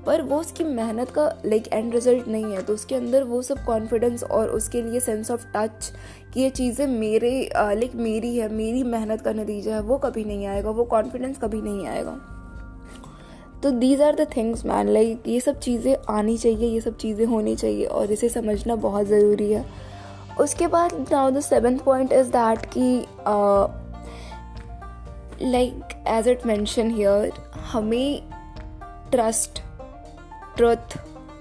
पर 0.06 0.22
वो 0.22 0.38
उसकी 0.40 0.64
मेहनत 0.64 1.10
का 1.10 1.28
लाइक 1.46 1.68
एंड 1.72 1.94
रिज़ल्ट 1.94 2.28
नहीं 2.28 2.52
है। 2.54 2.62
तो 2.62 2.74
उसके 2.74 2.94
अंदर 2.94 3.24
वो 3.24 3.42
सब 3.42 3.64
कॉन्फिडेंस 3.66 4.24
और 4.24 4.50
उसके 4.50 4.82
लिए 4.82 5.00
सेंस 5.00 5.30
ऑफ़ 5.30 5.46
टच 5.54 5.92
कि 6.34 6.40
ये 6.40 6.50
चीज़ें 6.50 6.86
मेरे 6.88 7.30
लाइक 7.54 7.94
मेरी 7.96 8.36
है, 8.36 8.48
मेरी 8.50 8.82
मेहनत 8.84 9.20
का 9.20 9.32
नतीजा 9.32 9.74
है, 9.74 9.80
वो 9.82 9.98
कभी 9.98 10.24
नहीं 10.24 10.46
आएगा, 10.46 10.70
वो 10.70 10.84
कॉन्फिडेंस 10.86 11.38
कभी 11.38 11.62
नहीं 11.62 11.86
आएगा। 11.86 12.18
तो 13.62 13.70
these 13.70 14.00
are 14.02 14.14
the 14.14 14.26
things 14.36 14.64
man 14.66 14.88
like 14.88 15.28
ये 15.28 15.40
सब 15.40 15.58
चीज़ें 15.58 15.94
आनी 16.10 16.36
चाहिए, 16.38 16.68
ये 16.68 16.80
सब 16.80 16.96
चीज़ें 16.96 17.24
होनी 17.26 17.54
चाहिए, 17.56 17.84
और 17.84 18.12
इसे 18.12 18.28
समझना 18.28 18.76
बहुत 18.76 19.06
ज़रूरी 19.06 19.50
है। 19.52 19.64
उसके 20.40 20.66
बाद 20.66 20.94
now 21.12 21.30
the 21.30 21.40
seventh 21.40 21.78
point 21.78 22.12
is 22.12 22.30
that 22.30 22.66
कि 22.76 23.06
like 25.42 26.04
as 26.08 26.28
it 26.28 26.46
mention 26.46 26.90
here 26.90 27.32
हमें 27.72 28.28
ट्रस्ट 29.12 29.62
ट्रुथ 30.56 30.96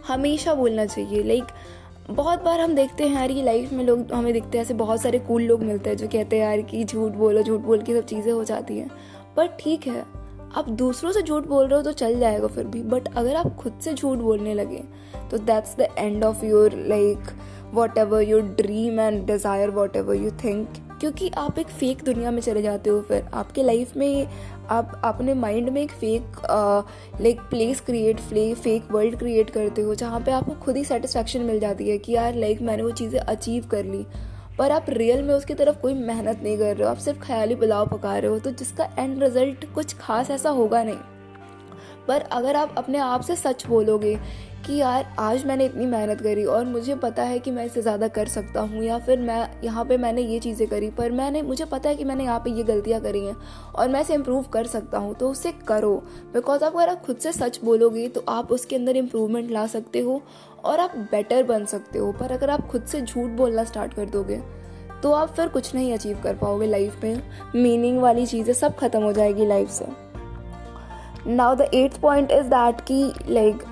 हमेशा 0.08 0.54
बोलना 0.54 0.86
चाहिए। 0.86 1.24
लाइक 1.24 1.44
like, 1.44 2.16
बहुत 2.16 2.44
बार 2.44 2.60
हम 2.60 2.74
देखते 2.76 3.08
हैं 3.08 3.16
यार 3.16 3.32
ये 3.32 3.44
लाइफ 3.44 3.72
में 3.74 3.84
लोग 3.86 4.12
हमें 4.14 4.32
दिखते 4.34 4.58
हैं 4.58 4.66
ऐसे 4.66 4.74
बहुत 4.74 5.02
सारे 5.02 5.20
कूल 5.20 5.42
लोग 5.42 5.62
मिलते 5.64 5.90
हैं 5.90 5.98
जो 5.98 6.08
कहते 6.08 6.40
हैं 6.40 6.44
यार 6.44 6.62
कि 6.62 6.84
झूठ 6.84 7.12
बोलो 7.12 7.44
झूठ 7.44 7.60
बोल 7.62 7.82
के 7.82 7.94
सब 7.94 8.06
चीज़ें 8.06 8.32
हो 8.32 8.44
जाती 8.44 8.78
हैं। 8.78 8.90
पर 9.36 9.48
ठीक 9.60 9.88
है 9.88 10.04
आप 10.58 10.70
दूसरों 10.70 11.12
से 11.12 11.22
झूठ 11.22 11.46
बोल 11.48 11.68
रहे 11.68 11.78
हो 11.78 11.84
तो 11.84 11.92
चल 11.92 12.20
जाएगा 12.20 12.48
फिर 12.48 12.66
भी। 12.68 12.82
बट 12.84 13.08
अगर 13.18 13.36
आप 13.36 13.56
खुद 13.56 13.80
से 13.84 13.94
झूठ 13.94 14.18
बोलने 14.18 14.54
लगे 14.54 14.84
तो 15.32 15.38
that's 15.38 15.76
the 15.78 15.88
end 15.98 16.24
of 16.24 16.46
your 16.46 16.76
like 16.88 17.32
whatever 17.98 18.22
your 18.22 18.42
dream 18.58 19.00
and 19.00 19.26
desire 19.28 19.70
whatever 19.96 20.16
you 20.16 20.32
think 20.44 20.70
क्योंकि 21.00 21.30
आप 21.38 21.60
एक 21.60 21.68
फेक 21.70 22.04
दुनिया 22.06 22.32
में 22.32 22.42
चले 22.42 22.62
जाते 22.62 22.90
हो 22.90 23.00
फिर। 23.02 23.24
आपके 23.34 23.64
लाइफ 23.64 23.96
में 23.98 24.28
आप, 24.70 25.02
अपने 25.04 25.34
माइंड 25.34 25.70
में 25.70 25.82
एक 25.82 25.92
fake 25.92 26.42
like 27.22 27.40
place 27.50 27.82
create 27.82 28.20
fake 28.56 28.92
world 28.92 29.18
create 29.20 29.50
करते 29.50 29.82
हो, 29.82 29.96
जहाँ 29.96 30.20
पे 30.20 30.32
आपको 30.32 30.54
खुद 30.56 30.78
ही 30.78 30.84
सेटिस्फेक्शन 30.86 31.42
मिल 31.42 31.60
जाती 31.60 31.90
है 31.90 31.98
कि 31.98 32.14
यार 32.14 32.36
लाइक 32.36 32.62
मैंने 32.62 32.84
वो 32.84 32.92
चीज़ें 32.92 33.20
अचीव 33.20 33.68
कर 33.72 33.86
ली। 33.86 34.06
पर 34.58 34.72
आप 34.72 34.86
रियल 34.90 35.24
में 35.24 35.34
उसकी 35.34 35.54
तरफ़ 35.54 35.80
कोई 35.82 35.94
मेहनत 35.94 36.42
नहीं 36.44 36.58
कर 36.58 36.76
रहे 36.76 36.84
हो। 36.84 36.90
आप 36.90 36.98
सिर्फ़ 36.98 37.20
ख्याली 37.20 37.56
पुलाव 37.56 37.88
पका 37.88 38.18
रहे 38.18 38.32
हो 38.32 38.40
तो 38.40 38.52
जिसका 38.52 38.90
एंड 39.00 39.24
रिज़ल्ट 39.24 39.66
कुछ 39.76 39.96
खास 39.98 40.32
ऐसा 40.32 40.50
होगा 40.52 40.84
नहीं। 40.84 40.98
पर 42.08 42.22
अगर 42.32 42.56
आप 42.56 42.76
अपने 42.78 42.98
आप 43.00 43.22
से 43.22 43.36
सच 43.36 43.66
बोलोगे 43.68 44.18
कि 44.66 44.76
यार, 44.76 45.06
आज 45.20 45.46
मैंने 45.46 45.66
इतनी 45.66 45.86
मेहनत 45.86 46.22
करी 46.22 46.44
और 46.46 46.66
मुझे 46.66 46.96
पता 46.96 47.24
है 47.24 47.40
कि 47.40 47.52
मैं 47.52 47.66
इससे 47.66 47.82
ज़्यादा 47.82 48.08
कर 48.08 48.28
सकता 48.28 48.62
हूँ 48.62 48.84
या 48.84 48.98
फिर 49.00 49.20
मैं, 49.20 49.48
यहाँ 49.64 49.86
पे 49.86 49.98
मैंने 49.98 50.22
ये 50.22 50.40
चीज़ें 50.40 50.68
करी, 50.68 50.90
पर 50.90 51.12
मैंने, 51.12 51.42
मुझे 51.42 51.66
पता 51.66 51.90
है 51.90 51.96
कि 51.96 52.04
मैंने 52.04 52.24
यहाँ 52.24 52.40
पे 52.40 52.52
ये 52.52 52.64
गलतियाँ 52.64 53.02
करी 53.02 53.26
हैं 53.26 53.36
और 53.76 53.90
मैं 53.90 54.02
इसे 54.02 54.14
इम्प्रूव 54.14 54.46
कर 54.54 54.68
सकता 54.68 54.98
हूँ 54.98 55.14
तो 55.16 55.30
उसे 55.30 55.52
करो। 55.68 55.96
बिकॉज़ 56.34 56.64
आप 56.64 56.76
अगर 56.76 56.90
आप 56.90 57.02
खुद 57.06 57.18
से 57.18 57.32
सच 57.32 57.60
बोलोगे 57.64 58.08
तो 58.08 58.24
आप 58.30 58.52
उसके 58.52 58.76
अंदर 58.76 58.98
इम्प्रूवमेंट 58.98 59.52
ला 59.52 59.66
सकते 59.68 60.00
हो 60.00 60.22
और 60.64 60.80
आप 60.80 60.96
बेटर 61.12 61.44
बन 61.44 61.66
सकते 61.66 62.00
हो। 62.00 62.12
पर 62.12 62.32
अगर 62.32 62.50
आप 62.50 62.68
खुद 62.68 62.84
से 62.84 63.02
झूठ 63.02 63.30
बोलना 63.32 63.64
स्टार्ट 63.64 63.94
कर 63.94 64.10
दोगे 64.10 64.42
तो 65.04 65.12
आप 65.12 65.30
फिर 65.30 65.48
कुछ 65.48 65.74
नहीं 65.76 65.94
अचीव 65.94 66.22
कर 66.24 66.36
पाओगे 66.36 66.68
लाइफ 66.68 67.04
में। 67.04 67.22
मीनिंग 67.56 68.00
वाली 68.00 68.26
चीज़ें 68.26 68.54
सब 68.54 68.76
खत्म 68.78 69.02
हो 69.04 69.14
जाएगी 69.14 69.46
लाइफ 69.46 69.70
से। 69.70 69.86
Now 71.28 71.56
the 71.56 71.70
eighth 71.74 72.00
point 72.02 72.32
is 72.32 72.48
that 72.48 72.82
की 72.82 73.04
like 73.30 73.64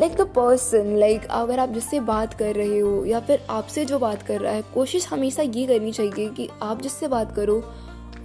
like 0.00 0.16
the 0.16 0.20
person 0.36 0.96
like 0.96 1.26
अगर 1.30 1.58
आप 1.58 1.68
जिससे 1.68 2.00
बात 2.00 2.34
कर 2.34 2.54
रहे 2.54 2.78
हो 2.78 3.04
या 3.04 3.20
फिर 3.20 3.46
आपसे 3.50 3.84
जो 3.84 3.98
बात 3.98 4.22
कर 4.22 4.40
रहा 4.40 4.52
है, 4.52 4.62
कोशिश 4.74 5.06
हमेशा 5.08 5.42
ये 5.42 5.66
करनी 5.66 5.92
चाहिए 5.92 6.28
कि 6.28 6.48
आप 6.62 6.82
जिससे 6.82 7.08
बात 7.08 7.34
करो, 7.36 7.62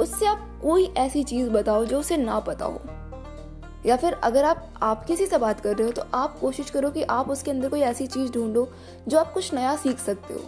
उससे 0.02 0.26
आप 0.26 0.50
कोई 0.62 0.86
ऐसी 0.98 1.24
चीज़ 1.24 1.50
बताओ 1.50 1.86
जो 1.86 2.00
उसे 2.00 2.18
ना 2.18 2.40
पता 2.40 2.66
हो। 2.66 2.82
या 3.86 3.96
फिर 3.98 4.14
अगर 4.14 4.44
आप 4.44 4.74
आप 4.84 5.06
किसी 5.06 5.26
से 5.26 5.38
बात 5.38 5.60
कर 5.60 5.76
रहे 5.76 5.88
हो 5.88 5.92
तो 5.92 6.04
आप 6.14 6.40
कोशिश 6.40 6.70
करो 6.70 6.90
कि 6.90 7.04
आप 7.04 7.30
उसके 7.30 7.52
अंदर 7.52 7.70
कोई 7.70 7.82
ऐसी 7.82 8.08
चीज़ 8.08 8.32
ढूंढो 8.32 8.68
जो 9.08 9.20
आप 9.20 9.34
कुछ 9.34 9.54
नया 9.54 9.76
सीख 9.76 10.00
सकते 10.00 10.34
हो। 10.34 10.42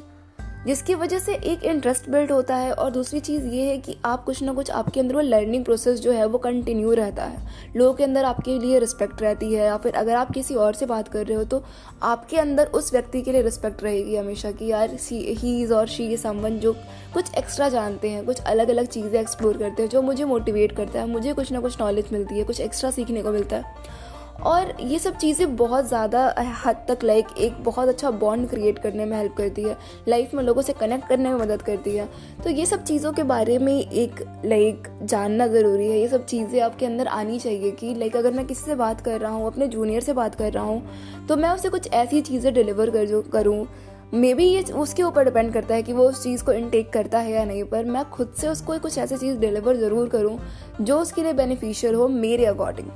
जिसकी 0.67 0.95
वजह 0.95 1.19
से 1.19 1.33
एक 1.33 1.63
इंटरेस्ट 1.63 2.09
बिल्ड 2.09 2.31
होता 2.31 2.55
है 2.55 2.71
और 2.73 2.91
दूसरी 2.91 3.19
चीज़ 3.19 3.45
ये 3.45 3.65
है 3.65 3.77
कि 3.77 3.95
आप 4.05 4.23
कुछ 4.25 4.41
ना 4.43 4.53
कुछ 4.53 4.69
आपके 4.71 4.99
अंदर 4.99 5.15
वो 5.15 5.21
लर्निंग 5.21 5.63
प्रोसेस 5.65 5.99
जो 5.99 6.11
है 6.11 6.25
वो 6.25 6.37
कंटिन्यू 6.37 6.93
रहता 6.93 7.23
है। 7.23 7.47
लोगों 7.75 7.93
के 7.93 8.03
अंदर 8.03 8.25
आपके 8.25 8.57
लिए 8.59 8.79
रिस्पेक्ट 8.79 9.21
रहती 9.21 9.53
है 9.53 9.65
या 9.65 9.77
फिर 9.77 9.95
अगर 9.95 10.15
आप 10.15 10.31
किसी 10.31 10.55
और 10.55 10.73
से 10.73 10.85
बात 10.85 11.07
कर 11.07 11.25
रहे 11.25 11.37
हो 11.37 11.43
तो 11.43 11.63
आपके 12.03 12.37
अंदर 12.37 12.67
उस 12.75 12.91
व्यक्ति 12.93 13.21
के 13.21 13.31
लिए 13.31 13.41
रिस्पेक्ट 13.41 13.83
रहेगी 13.83 14.15
हमेशा 14.15 14.51
कि 14.51 14.65
यार 14.65 14.97
ही 15.01 15.61
इज़ 15.61 15.73
और 15.73 15.87
शी 15.87 16.15
समवन 16.17 16.59
जो 16.59 16.73
कुछ 17.13 17.33
एक्स्ट्रा 17.37 17.69
जानते 17.69 18.09
हैं, 18.09 18.25
कुछ 18.25 18.41
अलग 18.41 18.69
अलग 18.69 18.87
चीज़ें 18.87 19.19
एक्सप्लोर 19.19 19.57
करते 19.57 19.83
हैं, 19.83 19.89
जो 19.89 20.01
मुझे 20.01 20.25
मोटिवेट 20.25 20.75
करता 20.77 20.99
है, 20.99 21.07
मुझे 21.07 21.33
कुछ 21.33 21.51
ना 21.51 21.59
कुछ 21.59 21.79
नॉलेज 21.81 22.05
मिलती 22.13 22.37
है, 22.37 22.43
कुछ 22.43 22.59
एक्स्ट्रा 22.61 22.91
सीखने 22.91 23.21
को 23.21 23.31
मिलता 23.31 23.55
है। 23.55 24.13
और 24.37 24.73
ये 24.81 24.97
सब 24.99 25.15
चीज़ें 25.17 25.55
बहुत 25.55 25.87
ज़्यादा 25.87 26.23
हद 26.65 26.85
तक 26.87 27.03
लाइक 27.03 27.27
एक 27.37 27.63
बहुत 27.63 27.89
अच्छा 27.89 28.11
बॉन्ड 28.13 28.49
क्रिएट 28.49 28.79
करने 28.79 29.05
में 29.05 29.15
हेल्प 29.17 29.33
करती 29.37 29.61
है। 29.61 29.77
लाइफ 30.07 30.33
में 30.33 30.43
लोगों 30.43 30.61
से 30.61 30.73
कनेक्ट 30.73 31.07
करने 31.09 31.29
में 31.29 31.39
मदद 31.39 31.61
करती 31.61 31.95
है। 31.95 32.07
तो 32.43 32.49
ये 32.49 32.65
सब 32.65 32.83
चीज़ों 32.83 33.11
के 33.13 33.23
बारे 33.25 33.57
में 33.59 33.73
एक 33.73 34.23
लाइक 34.45 34.87
जानना 35.03 35.47
ज़रूरी 35.47 35.87
है। 35.87 35.99
ये 35.99 36.07
सब 36.07 36.25
चीज़ें 36.25 36.59
आपके 36.61 36.85
अंदर 36.85 37.07
आनी 37.07 37.39
चाहिए 37.39 37.71
कि 37.71 37.93
लाइक 37.95 38.15
अगर 38.17 38.33
मैं 38.33 38.45
किसी 38.47 38.65
से 38.65 38.75
बात 38.75 39.01
कर 39.01 39.19
रहा 39.19 39.31
हूँ, 39.31 39.47
अपने 39.47 39.67
जूनियर 39.67 40.01
से 40.01 40.13
बात 40.13 40.35
कर 40.35 40.51
रहा 40.53 40.63
हूँ 40.63 41.25
तो 41.27 41.35
मैं 41.37 41.49
उसे 41.49 41.69
कुछ 41.69 41.91
ऐसी 41.93 42.21
चीज़ें 42.21 42.53
डिलीवर 42.53 42.89
कर 42.89 43.05
जो, 43.05 43.21
करूँ। 43.23 43.65
मे 44.13 44.33
बी 44.33 44.45
ये 44.45 44.61
उसके 44.73 45.03
ऊपर 45.03 45.25
डिपेंड 45.25 45.51
करता 45.53 45.75
है 45.75 45.83
कि 45.83 45.93
वो 45.93 46.03
उस 46.09 46.23
चीज़ 46.23 46.43
को 46.43 46.51
इनटेक 46.53 46.91
करता 46.91 47.19
है 47.19 47.31
या 47.31 47.45
नहीं, 47.45 47.63
पर 47.63 47.85
मैं 47.85 48.03
खुद 48.09 48.33
से 48.37 48.47
उसको 48.47 48.77
कुछ 48.79 48.97
ऐसी 48.97 49.17
चीज़ 49.17 49.37
डिलीवर 49.39 49.77
ज़रूर 49.77 50.09
करूँ, 50.09 50.37
जो 50.81 50.99
उसके 50.99 51.23
लिए 51.23 51.33
बेनिफिशियल 51.33 51.95
हो 51.95 52.07
मेरे 52.09 52.45
according 52.45 52.87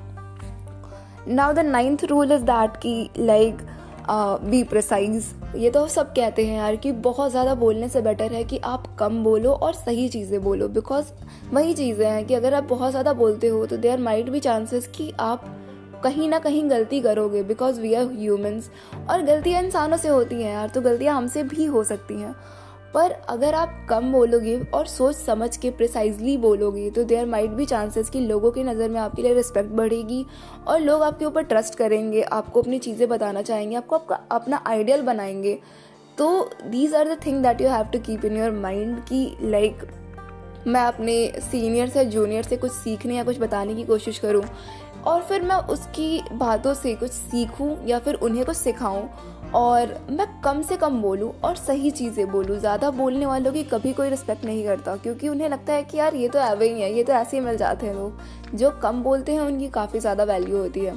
now 1.28 1.54
the 1.54 1.60
ninth 1.60 2.04
rule 2.06 2.32
is 2.32 2.44
that 2.44 2.78
की 2.78 3.10
लाइक 3.20 3.58
बी 4.44 4.64
प्रिसाइज 4.64 5.26
ये 5.56 5.70
तो 5.70 5.88
सब 5.88 6.14
कहते 6.14 6.46
हैं 6.46 6.58
यार 6.58 6.76
कि 6.76 6.92
बहुत 7.04 7.32
ज़्यादा 7.32 7.54
बोलने 7.56 7.90
से 7.90 8.02
बेटर 8.02 8.34
है 8.34 8.44
कि 8.44 8.58
आप 8.66 8.84
कम 9.00 9.24
बोलो 9.24 9.52
और 9.54 9.74
सही 9.74 10.08
चीज़ें 10.10 10.42
बोलो। 10.44 10.68
बिकॉज़ 10.68 11.12
वही 11.54 11.74
चीज़ें 11.74 12.06
हैं 12.08 12.26
कि 12.26 12.34
अगर 12.34 12.54
आप 12.54 12.64
बहुत 12.64 12.92
ज़्यादा 12.92 13.14
बोलते 13.14 13.48
हो 13.48 13.66
तो 13.66 13.78
देयर 13.78 14.00
माइट 14.00 14.30
भी 14.30 14.40
चांसेस 14.40 14.88
कि 14.96 15.12
आप 15.20 15.46
कहीं 16.04 16.30
ना 16.30 16.40
कहीं 16.40 16.70
गलती 16.70 17.02
करोगे। 17.02 17.44
बिकॉज़ 17.44 17.80
वी 17.82 17.94
आर 17.94 18.06
ह्यूमन्स 18.12 18.70
और 19.10 19.22
गलतियाँ 19.22 19.64
इंसानों 19.64 19.98
से 19.98 20.08
होती 20.08 20.36
हैं 20.36 20.54
यार 20.54 20.70
तो 20.70 20.82
गलतियाँ 20.82 21.16
हमसे 21.18 21.44
भी 21.44 21.66
हो 21.66 21.84
सकती 21.84 22.22
हैं। 22.22 22.36
पर 22.94 23.12
अगर 23.30 23.54
आप 23.54 23.86
कम 23.90 24.12
बोलोगे 24.12 24.58
और 24.74 24.88
सोच 24.88 25.16
समझ 25.16 25.56
के 25.58 25.70
प्रिसाइजली 25.72 26.36
बोलोगे 26.38 26.90
तो 26.90 27.04
देयर 27.04 27.26
माइट 27.26 27.50
भी 27.50 27.66
चांसेस 27.66 28.10
कि 28.10 28.20
लोगों 28.20 28.52
की 28.52 28.64
नज़र 28.64 28.90
में 28.90 29.00
आपके 29.00 29.22
लिए 29.22 29.34
रिस्पेक्ट 29.34 29.70
बढ़ेगी 29.72 30.26
और 30.68 30.80
लोग 30.80 31.04
आपके 31.04 31.26
ऊपर 31.26 31.44
ट्रस्ट 31.44 31.76
करेंगे, 31.76 32.22
आपको 32.22 32.62
अपनी 32.62 32.80
चीज़ें 32.80 33.08
बताना 33.10 33.42
चाहेंगे, 33.42 33.76
आपको 33.76 33.96
आपका 33.96 34.20
अपना 34.32 34.64
आइडियल 34.68 35.02
बनाएँगे। 35.02 35.58
तो 36.18 36.50
these 36.66 36.96
are 36.96 37.14
the 37.14 37.18
thing 37.26 37.42
that 37.44 37.62
you 37.62 37.68
have 37.68 37.86
to 37.86 38.00
keep 38.00 38.26
in 38.26 38.38
your 38.38 38.52
mind 38.52 39.00
कि 39.04 39.38
लाइक 39.42 39.88
मैं 40.68 40.82
अपने 40.82 41.14
सीनियर 41.42 41.90
से 41.90 42.04
जूनियर 42.06 42.44
से 42.44 42.58
कुछ 42.58 42.72
सीखने 42.72 43.16
या 43.16 43.24
कुछ 43.24 43.40
बताने 43.40 43.76
की 43.76 43.84
कोशिश 43.84 44.20
करूँ। 44.20 44.44
और 45.06 45.22
फिर 45.22 45.42
मैं 45.42 45.56
उसकी 45.68 46.22
बातों 46.34 46.74
से 46.74 46.94
कुछ 46.96 47.12
सीखूं 47.12 47.76
या 47.88 48.00
फिर 48.00 48.16
उन्हें 48.16 48.46
कुछ 48.46 48.56
सिखाऊं 48.58 49.04
और 49.56 49.94
मैं 50.12 50.28
कम 50.42 50.62
से 50.62 50.78
कम 50.78 51.02
बोलूँ 51.02 51.32
और 51.42 51.56
सही 51.56 51.92
चीज़ें 51.92 52.32
बोलूँ। 52.32 52.58
ज़्यादा 52.60 52.90
बोलने 52.92 53.26
वालों 53.26 53.52
की 53.52 53.64
कभी 53.64 53.94
कोई 53.94 54.10
रिस्पेक्ट 54.10 54.46
नहीं 54.46 54.64
करता, 54.66 54.96
क्योंकि 54.96 55.30
उन्हें 55.30 55.50
लगता 55.50 55.74
है 55.74 55.84
कि 55.84 55.98
यार 55.98 56.16
ये 56.16 56.28
तो 56.30 56.40
एवे 56.42 56.70
ही 56.70 56.82
है, 56.82 56.92
ये 56.94 57.04
तो 57.04 57.14
ऐसे 57.14 57.38
ही 57.38 57.44
मिल 57.44 57.58
जाते 57.58 57.88
हैं 57.88 57.94
लोग। 57.94 58.58
जो 58.58 58.72
कम 58.82 59.02
बोलते 59.04 59.34
हैं, 59.34 59.42
उनकी 59.42 59.70
काफ़ी 59.70 60.00
ज़्यादा 60.00 60.24
वैल्यू 60.24 60.58
होती 60.58 60.80
है। 60.80 60.94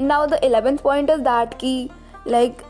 Now 0.00 0.26
the 0.26 0.40
eleventh 0.44 0.78
point 0.78 1.10
is 1.10 1.20
that 1.20 1.54
की 1.54 1.90
लाइक 2.28 2.62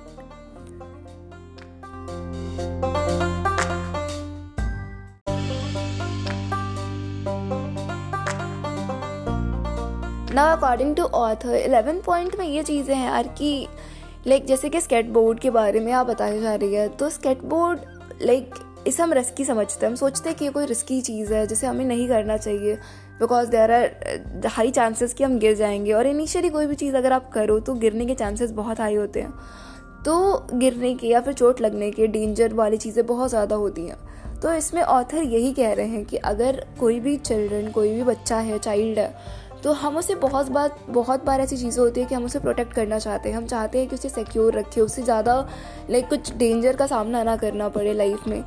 ना 10.35 10.45
according 10.53 10.95
to 10.97 11.03
author 11.15 11.55
eleven 11.55 12.01
point 12.01 12.35
में 12.39 12.47
ये 12.47 12.63
चीज़ें 12.63 12.95
हैं 12.95 13.07
यार 13.07 13.27
कि 13.39 13.67
लाइक 14.27 14.47
जैसे 14.47 14.69
कि 14.69 14.81
स्केट 14.81 15.09
बोर्ड 15.09 15.41
के 15.41 15.51
बारे 15.51 15.81
में 15.81 15.93
आप 15.93 16.07
बताया 16.07 16.41
जा 16.41 16.55
रही 16.55 16.75
है 16.75 16.89
तो 16.89 17.11
स्केट 17.11 17.43
बोर्ड 17.45 17.81
लाइक 18.23 18.55
इसे 18.87 19.03
हम 19.03 19.13
रिस्की 19.13 19.45
समझते 19.45 19.85
हैं। 19.87 19.91
हम 19.91 19.97
सोचते 19.97 20.29
हैं 20.29 20.39
कि 20.39 20.45
ये 20.45 20.51
कोई 20.51 20.67
रिस्की 20.67 21.01
चीज़ 21.01 21.33
है, 21.35 21.47
जिसे 21.47 21.67
हमें 21.67 21.85
नहीं 21.85 22.09
करना 22.09 22.37
चाहिए 22.37 22.75
because 23.21 23.51
there 23.51 23.73
are 23.73 24.47
high 24.47 24.71
chances 24.71 25.15
कि 25.15 25.25
हम 25.25 25.39
गिर 25.39 25.55
जाएँगे। 25.57 25.93
और 25.93 26.07
इनिशियली 26.07 26.49
कोई 26.49 26.67
भी 26.67 26.75
चीज़ 26.75 26.97
अगर 26.97 27.13
आप 27.13 27.31
करो 27.33 27.59
तो 27.61 27.75
गिरने 27.77 28.07
के 28.07 28.15
चांसेस 28.15 28.51
बहुत 28.53 28.81
हाई 28.81 28.95
होते 28.95 29.21
हैं। 29.21 29.33
तो 30.05 30.47
गिरने 30.55 30.95
के 30.95 31.07
या 31.07 31.21
फिर 31.21 31.35
चोट 31.35 31.61
लगने 31.61 31.91
के 31.91 32.07
डेंजर 32.07 32.55
वाली 32.55 32.77
चीज़ें 32.77 33.07
बहुत 33.07 33.31
ज़्यादा 33.31 33.57
होती 33.57 33.87
हैं। 33.87 33.97
तो 34.43 34.53
इसमें 34.53 34.83
ऑथर 34.83 35.23
यही 35.23 35.53
कह 35.53 35.73
रहे 35.73 35.87
हैं 35.87 36.05
कि 36.05 36.17
अगर 36.17 36.65
कोई 36.81 37.01
भी 37.01 37.17
चिल्ड्रन 37.17 37.71
कोई 37.71 37.95
भी 37.95 38.03
बच्चा 38.03 38.39
है 38.39 38.59
चाइल्ड 38.59 38.99
है 38.99 39.43
तो 39.65 39.73
हम 39.73 39.97
उसे 39.97 40.15
बहुत 40.15 40.51
बार 40.53 40.75
बहुत 40.89 41.25
बार 41.25 41.41
ऐसी 41.41 41.57
चीज़ें 41.57 41.83
होती 41.83 42.01
है 42.01 42.07
कि 42.07 42.15
हम 42.15 42.25
उसे 42.25 42.39
प्रोटेक्ट 42.39 42.73
करना 42.73 42.99
चाहते 42.99 43.29
हैं। 43.29 43.37
हम 43.37 43.47
चाहते 43.47 43.79
हैं 43.79 43.89
कि 43.89 43.95
उसे 43.97 44.09
सिक्योर 44.09 44.55
रखें, 44.55 44.81
उससे 44.83 45.03
ज़्यादा 45.03 45.37
लाइक 45.91 46.09
कुछ 46.09 46.33
डेंजर 46.35 46.77
का 46.77 46.87
सामना 46.87 47.23
ना 47.23 47.37
करना 47.37 47.69
पड़े 47.69 47.93
लाइफ 47.93 48.27
में। 48.29 48.43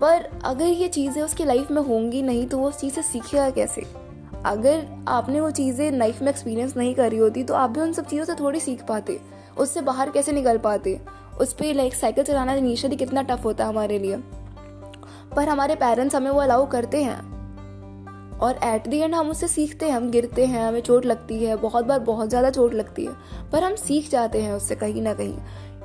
पर 0.00 0.28
अगर 0.44 0.66
ये 0.66 0.88
चीज़ें 0.88 1.22
उसकी 1.22 1.44
लाइफ 1.44 1.70
में 1.70 1.82
होंगी 1.82 2.22
नहीं 2.22 2.46
तो 2.46 2.58
वो 2.58 2.68
उस 2.68 2.78
चीज़ 2.80 2.94
से 2.94 3.02
सीखेगा 3.02 3.48
कैसे? 3.50 3.86
अगर 4.46 4.86
आपने 5.08 5.40
वो 5.40 5.50
चीज़ें 5.50 5.90
लाइफ 5.92 6.22
में 6.22 6.28
एक्सपीरियंस 6.28 6.76
नहीं 6.76 6.94
करी 6.94 7.18
होती 7.18 7.44
तो 7.44 7.54
आप 7.54 7.70
भी 7.70 7.80
उन 7.80 7.92
सब 7.92 8.06
चीज़ों 8.06 8.24
से 8.24 8.34
थोड़ी 8.34 8.60
सीख 8.60 8.84
पाते। 8.88 9.20
उससे 9.58 9.80
बाहर 9.80 10.10
कैसे 10.10 10.32
निकल 10.32 10.58
पाते? 10.58 10.98
उस 11.40 11.52
पर 11.52 11.74
लाइक 11.74 11.94
साइकिल 11.94 12.24
चलाना 12.24 12.54
इनिशियली 12.54 12.96
कितना 12.96 13.22
टफ 13.22 13.44
होता 13.44 13.64
है 13.64 13.70
हमारे 13.70 13.98
लिए। 13.98 14.16
पर 15.36 15.48
हमारे 15.48 15.74
पेरेंट्स 15.74 16.14
हमें 16.14 16.30
वो 16.30 16.40
अलाउ 16.40 16.66
करते 16.66 17.02
हैं। 17.02 17.39
और 18.42 18.58
एट 18.64 18.86
दी 18.88 18.98
एंड 18.98 19.14
हम 19.14 19.30
उससे 19.30 19.48
सीखते 19.48 19.86
हैं, 19.86 19.92
हम 19.92 20.10
गिरते 20.10 20.44
हैं, 20.46 20.66
हमें 20.68 20.80
चोट 20.80 21.06
लगती 21.06 21.44
है, 21.44 21.56
बहुत 21.56 21.84
बार 21.84 21.98
बहुत 22.00 22.28
ज़्यादा 22.28 22.50
चोट 22.50 22.74
लगती 22.74 23.04
है, 23.04 23.12
पर 23.52 23.64
हम 23.64 23.74
सीख 23.76 24.10
जाते 24.10 24.42
हैं 24.42 24.52
उससे 24.52 24.74
कहीं 24.74 25.02
ना 25.02 25.14
कहीं। 25.14 25.36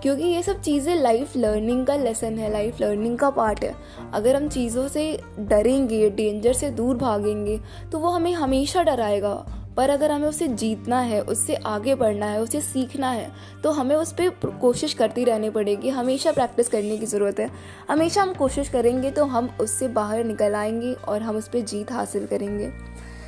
क्योंकि 0.03 0.23
ये 0.23 0.41
सब 0.43 0.59
चीज़ें 0.61 0.95
लाइफ 0.95 1.35
लर्निंग 1.37 1.85
का 1.85 1.95
लेसन 1.95 2.37
है 2.37 2.51
लाइफ 2.51 2.81
लर्निंग 2.81 3.17
का 3.17 3.29
पार्ट 3.29 3.63
है। 3.63 3.73
अगर 4.13 4.35
हम 4.35 4.47
चीज़ों 4.49 4.87
से 4.87 5.11
डरेंगे 5.39 6.09
डेंजर 6.09 6.53
से 6.53 6.69
दूर 6.71 6.97
भागेंगे 6.97 7.59
तो 7.91 7.99
वो 7.99 8.09
हमें 8.09 8.33
हमेशा 8.33 8.83
डराएगा। 8.83 9.33
पर 9.77 9.89
अगर 9.89 10.11
हमें 10.11 10.27
उसे 10.27 10.47
जीतना 10.49 10.99
है, 10.99 11.21
उससे 11.21 11.55
आगे 11.55 11.95
बढ़ना 11.95 12.25
है 12.25 12.41
उसे 12.41 12.61
सीखना 12.61 13.09
है 13.09 13.31
तो 13.63 13.71
हमें 13.71 13.95
उस 13.95 14.13
पर, 14.13 14.29
कोशिश 14.61 14.93
करती 14.93 15.23
रहनी 15.23 15.49
पड़ेगी। 15.49 15.89
हमेशा 15.89 16.31
प्रैक्टिस 16.31 16.69
करने 16.69 16.97
की 16.97 17.05
ज़रूरत 17.05 17.39
है। 17.39 17.49
हमेशा 17.89 18.21
हम 18.21 18.33
कोशिश 18.33 18.69
करेंगे 18.69 19.11
तो 19.11 19.25
हम 19.25 19.49
उससे 19.61 19.87
बाहर 19.89 20.23
निकल 20.23 20.55
आएँगे 20.55 20.93
और 20.93 21.21
हम 21.21 21.37
उस 21.37 21.47
पर 21.47 21.59
जीत 21.61 21.91
हासिल 21.91 22.25
करेंगे। 22.27 22.71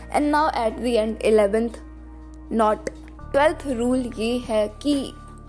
And 0.07 0.29
now 0.31 0.49
at 0.57 0.79
the 0.79 0.93
end 0.93 1.17
eleventh 1.23 1.79
not 2.51 2.89
twelfth 3.31 3.67
rule 3.69 4.11
ये 4.17 4.37
है 4.39 4.67
कि 4.83 4.93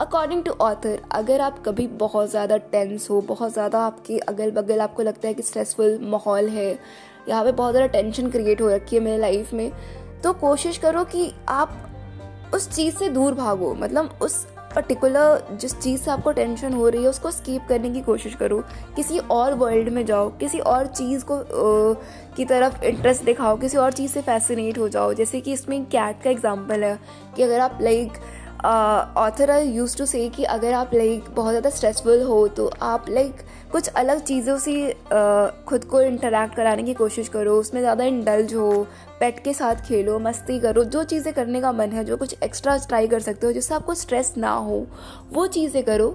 अकॉर्डिंग 0.01 0.43
टू 0.45 0.51
ऑथर 0.61 1.01
अगर 1.13 1.41
आप 1.41 1.63
कभी 1.67 1.87
बहुत 1.87 2.31
ज़्यादा 2.31 2.57
टेंस 2.57 3.09
हो, 3.11 3.21
बहुत 3.21 3.53
ज़्यादा 3.53 3.79
आपके 3.81 4.19
अगल 4.19 4.51
बगल 4.53 4.81
आपको 4.81 5.03
लगता 5.03 5.29
है 5.29 5.35
कि 5.35 5.43
स्ट्रेसफुल 5.43 5.99
माहौल 6.03 6.49
है, 6.49 6.79
यहाँ 7.29 7.45
पे 7.45 7.53
बहुत 7.53 7.73
ज़्यादा 7.73 7.93
टेंशन 7.93 8.31
क्रिएट 8.31 8.61
हो 8.61 8.69
रखी 8.69 8.97
है 8.97 9.03
मेरे 9.03 9.19
लाइफ 9.19 9.53
में 9.53 9.71
तो 10.25 10.33
कोशिश 10.33 10.79
करो 10.79 11.05
कि 11.05 11.33
आप 11.49 11.79
उस 12.55 12.71
चीज़ 12.71 12.97
से 12.97 13.09
दूर 13.09 13.35
भागो। 13.35 13.75
मतलब 13.75 14.19
उस 14.23 14.47
पर्टिकुलर 14.75 15.43
जिस 15.53 15.79
चीज़ 15.81 16.01
से 16.01 16.11
आपको 16.11 16.33
टेंशन 16.33 16.73
हो 16.73 16.89
रही 16.89 17.03
है 17.03 17.09
उसको 17.09 17.31
स्कीप 17.31 17.67
करने 17.69 17.91
की 17.91 18.01
कोशिश 18.01 18.35
करो। 18.35 18.59
किसी 18.97 19.19
और 19.19 19.55
वर्ल्ड 19.55 19.89
में 19.89 20.05
जाओ 20.07 20.29
किसी 20.31 20.59
और 20.59 20.87
चीज़ 20.87 21.25
को 21.25 21.37
आ, 21.37 21.95
की 22.37 22.45
तरफ़ 22.45 22.83
इंटरेस्ट 22.85 23.25
दिखाओ 23.25 23.57
किसी 23.57 23.77
और 23.77 23.93
चीज़ 23.93 24.13
से 24.13 24.21
फैसिनेट 24.21 24.79
हो 24.79 24.89
जाओ। 24.89 25.13
जैसे 25.13 25.41
कि 25.41 25.53
इसमें 25.53 25.85
कैट 25.85 26.23
का 26.23 26.31
एग्जांपल 26.31 26.85
है 26.85 26.99
कि 27.37 27.43
अगर 27.43 27.61
आप 27.61 27.79
लाइक 27.83 28.13
ऑथर 28.65 29.51
यूज़ 29.65 29.97
टू 29.99 30.07
से 30.07 30.29
कि 30.29 30.45
अगर 30.45 30.73
आप 30.73 30.95
लाइक 30.95 31.25
बहुत 31.31 31.51
ज़्यादा 31.51 31.71
स्ट्रेसफुल 31.71 32.23
हो 32.23 32.47
तो 32.49 32.71
आप 32.83 33.09
लाइक 33.09 33.43
कुछ 33.73 33.89
अलग 33.89 34.23
चीज़ों 34.23 34.59
से 34.59 34.73
uh, 34.91 35.67
खुद 35.67 35.85
को 35.85 36.01
इंटरेक्ट 36.01 36.55
कराने 36.55 36.83
की 36.83 36.95
कोशिश 36.95 37.29
करो 37.29 37.55
उसमें 37.57 37.81
ज़्यादा 37.81 38.05
इंडल्ज 38.05 38.55
हो 38.55 38.87
पेट 39.21 39.43
के 39.45 39.53
साथ 39.55 39.85
खेलो 39.87 40.19
मस्ती 40.19 40.59
करो 40.61 40.85
जो 40.87 41.05
चीज़ें 41.05 41.33
करने 41.35 41.61
का 41.61 41.73
मन 41.73 41.93
है 41.93 42.05
जो 42.05 42.17
कुछ 42.17 42.35
एक्स्ट्रा 42.43 42.77
ट्राई 42.79 43.09
कर 43.09 43.21
सकते 43.21 43.47
हो 43.47 43.53
जिससे 43.53 43.75
आपको 43.75 43.95
स्ट्रेस 43.95 44.35
ना 44.37 44.51
हो 44.51 44.87
वो 45.33 45.47
चीज़ें 45.49 45.83
करो। 45.83 46.09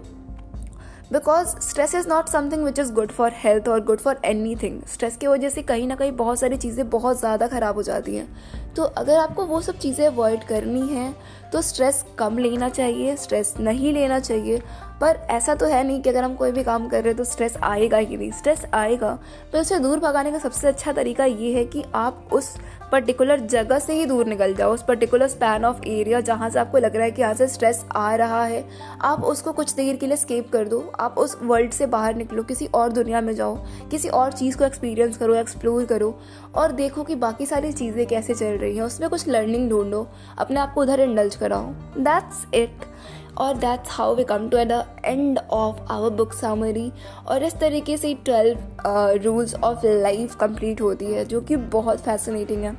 Because 1.11 1.47
stress 1.61 1.93
is 1.95 2.07
not 2.07 2.29
something 2.29 2.63
which 2.63 2.79
is 2.79 2.91
good 2.93 3.11
for 3.11 3.31
health 3.35 3.67
और 3.69 3.83
good 3.85 3.99
for 3.99 4.19
any 4.25 4.55
thing 4.55 4.81
stress 4.93 5.17
की 5.17 5.27
वजह 5.27 5.49
से 5.49 5.61
कहीं 5.61 5.87
ना 5.87 5.95
कहीं 5.95 6.11
बहुत 6.13 6.39
सारी 6.39 6.57
चीज़ें 6.57 6.89
बहुत 6.89 7.19
ज़्यादा 7.19 7.47
ख़राब 7.47 7.75
हो 7.75 7.83
जाती 7.83 8.15
हैं। 8.15 8.73
तो 8.75 8.83
अगर 8.83 9.17
आपको 9.17 9.45
वो 9.45 9.59
सब 9.61 9.77
चीज़ें 9.77 10.05
अवॉइड 10.07 10.43
करनी 10.43 10.87
है 10.87 11.13
तो 11.53 11.61
स्ट्रेस 11.61 12.05
कम 12.17 12.37
लेना 12.37 12.69
चाहिए 12.69 13.15
स्ट्रेस 13.15 13.53
नहीं 13.59 13.93
लेना 13.93 14.19
चाहिए। 14.19 14.61
पर 15.03 15.17
ऐसा 15.29 15.53
तो 15.55 15.65
है 15.65 15.83
नहीं 15.83 16.01
कि 16.01 16.09
अगर 16.09 16.23
हम 16.23 16.35
कोई 16.35 16.51
भी 16.51 16.63
काम 16.63 16.87
कर 16.87 16.97
रहे 16.97 17.07
हैं 17.07 17.17
तो 17.17 17.23
स्ट्रेस 17.23 17.57
आएगा 17.63 17.97
ही 17.97 18.17
नहीं। 18.17 18.31
स्ट्रेस 18.31 18.65
आएगा। 18.73 19.17
पर 19.53 19.59
उससे 19.59 19.79
दूर 19.79 19.99
भगाने 19.99 20.31
का 20.31 20.39
सबसे 20.39 20.67
अच्छा 20.67 20.91
तरीका 20.91 21.25
ये 21.25 21.53
है 21.53 21.63
कि 21.65 21.83
आप 21.95 22.29
उस 22.31 22.55
पर्टिकुलर 22.91 23.39
जगह 23.39 23.79
से 23.79 23.93
ही 23.93 24.05
दूर 24.05 24.25
निकल 24.25 24.53
जाओ, 24.53 24.73
उस 24.73 24.83
पर्टिकुलर 24.83 25.27
स्पैन 25.27 25.65
ऑफ़ 25.65 25.83
एरिया 25.85 26.19
जहाँ 26.21 26.49
से 26.49 26.59
आपको 26.59 26.77
लग 26.77 26.95
रहा 26.95 27.05
है 27.05 27.11
कि 27.11 27.21
यहाँ 27.21 27.33
से 27.33 27.47
स्ट्रेस 27.47 27.83
आ 27.95 28.15
रहा 28.15 28.43
है। 28.45 28.63
आप 29.01 29.23
उसको 29.23 29.51
कुछ 29.51 29.73
देर 29.73 29.95
के 29.95 30.07
लिए 30.07 30.17
स्केप 30.17 30.51
कर 30.51 30.67
दो। 30.67 30.83
आप 30.99 31.17
उस 31.17 31.37
वर्ल्ड 31.43 31.71
से 31.71 31.85
बाहर 31.85 32.15
निकलो, 32.15 32.43
किसी 32.43 32.65
और 32.65 32.91
दुनिया 32.91 33.21
में 33.21 33.33
जाओ, 33.35 33.55
किसी 33.91 34.09
और 34.09 34.31
चीज़ 34.31 34.57
को 34.57 34.65
एक्सपीरियंस 34.65 35.17
करो 35.17 35.35
एक्सप्लोर 35.35 35.85
करो 35.85 36.17
और 36.55 36.71
देखो 36.71 37.03
कि 37.03 37.15
बाकी 37.15 37.45
सारी 37.45 37.71
चीज़ें 37.71 38.05
कैसे 38.07 38.33
चल 38.33 38.57
रही 38.57 38.75
हैं। 38.75 38.83
उसमें 38.83 39.09
कुछ 39.09 39.27
लर्निंग 39.27 39.69
ढूंढो, 39.69 40.07
अपने 40.37 40.59
आप 40.59 40.73
को 40.73 40.81
उधर 40.81 40.99
इंडल्ज 40.99 41.35
कराओ। 41.35 41.67
दैट्स 41.99 42.45
इट 42.53 42.91
और 43.37 43.57
that's 43.57 43.89
how 43.91 44.15
we 44.15 44.23
come 44.23 44.47
to 44.49 44.57
at 44.57 44.67
the 44.67 44.83
end 45.05 45.39
of 45.51 45.91
our 45.91 46.09
book 46.09 46.33
summary 46.33 46.91
और 47.27 47.43
इस 47.43 47.55
तरीके 47.59 47.97
से 47.97 48.13
twelve 48.25 49.21
rules 49.23 49.55
of 49.55 49.85
life 49.85 50.35
complete 50.35 50.81
होती 50.81 51.05
है, 51.05 51.25
जो 51.25 51.41
कि 51.41 51.55
बहुत 51.55 51.99
फैसिनेटिंग 51.99 52.63
है। 52.63 52.75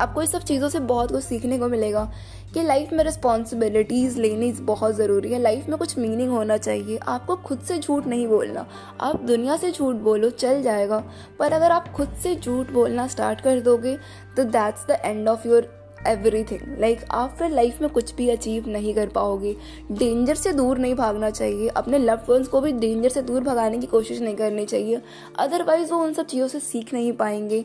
आपको 0.00 0.22
इस 0.22 0.32
सब 0.32 0.42
चीज़ों 0.42 0.68
से 0.68 0.78
बहुत 0.78 1.12
कुछ 1.12 1.24
सीखने 1.24 1.58
को 1.58 1.68
मिलेगा 1.68 2.10
कि 2.54 2.62
लाइफ 2.62 2.92
में 2.92 3.02
रिस्पॉन्सिबिलिटीज़ 3.04 4.18
लेनी 4.20 4.50
बहुत 4.62 4.94
ज़रूरी 4.94 5.32
है। 5.32 5.40
लाइफ 5.42 5.68
में 5.68 5.76
कुछ 5.78 5.96
मीनिंग 5.98 6.30
होना 6.30 6.56
चाहिए। 6.56 6.98
आपको 6.98 7.36
खुद 7.36 7.60
से 7.68 7.78
झूठ 7.78 8.06
नहीं 8.06 8.26
बोलना। 8.28 8.66
आप 9.00 9.22
दुनिया 9.22 9.56
से 9.56 9.70
झूठ 9.70 9.96
बोलो, 9.96 10.30
चल 10.30 10.62
जाएगा। 10.62 11.02
पर 11.38 11.52
अगर 11.52 11.70
आप 11.70 11.88
खुद 11.92 12.14
से 12.22 12.34
झूठ 12.36 12.70
बोलना 12.70 13.06
स्टार्ट 13.06 13.40
कर 13.40 13.60
दोगे 13.60 13.96
तो 14.36 14.44
that's 14.44 14.86
the 14.86 15.00
end 15.04 15.28
of 15.28 15.48
your 15.48 15.72
everything 16.06 16.60
like 16.80 17.04
आप 17.10 17.34
फिर 17.38 17.50
लाइफ 17.50 17.80
में 17.82 17.88
कुछ 17.90 18.14
भी 18.14 18.28
अचीव 18.30 18.68
नहीं 18.68 18.94
कर 18.94 19.08
पाओगे. 19.08 19.54
डेंजर 19.92 20.34
से 20.34 20.52
दूर 20.52 20.78
नहीं 20.78 20.94
भागना 20.94 21.30
चाहिए. 21.30 21.68
अपने 21.68 21.98
लव 21.98 22.20
वंस 22.28 22.48
को 22.48 22.60
भी 22.60 22.72
डेंजर 22.72 23.08
से 23.08 23.22
दूर 23.22 23.42
भगाने 23.42 23.78
की 23.78 23.86
कोशिश 23.86 24.20
नहीं 24.20 24.36
करनी 24.36 24.64
चाहिए. 24.66 25.00
अदरवाइज़ 25.38 25.92
वो 25.92 25.98
उन 25.98 26.12
सब 26.12 26.26
चीज़ों 26.26 26.48
से 26.48 26.60
सीख 26.60 26.94
नहीं 26.94 27.12
पाएँगे. 27.12 27.64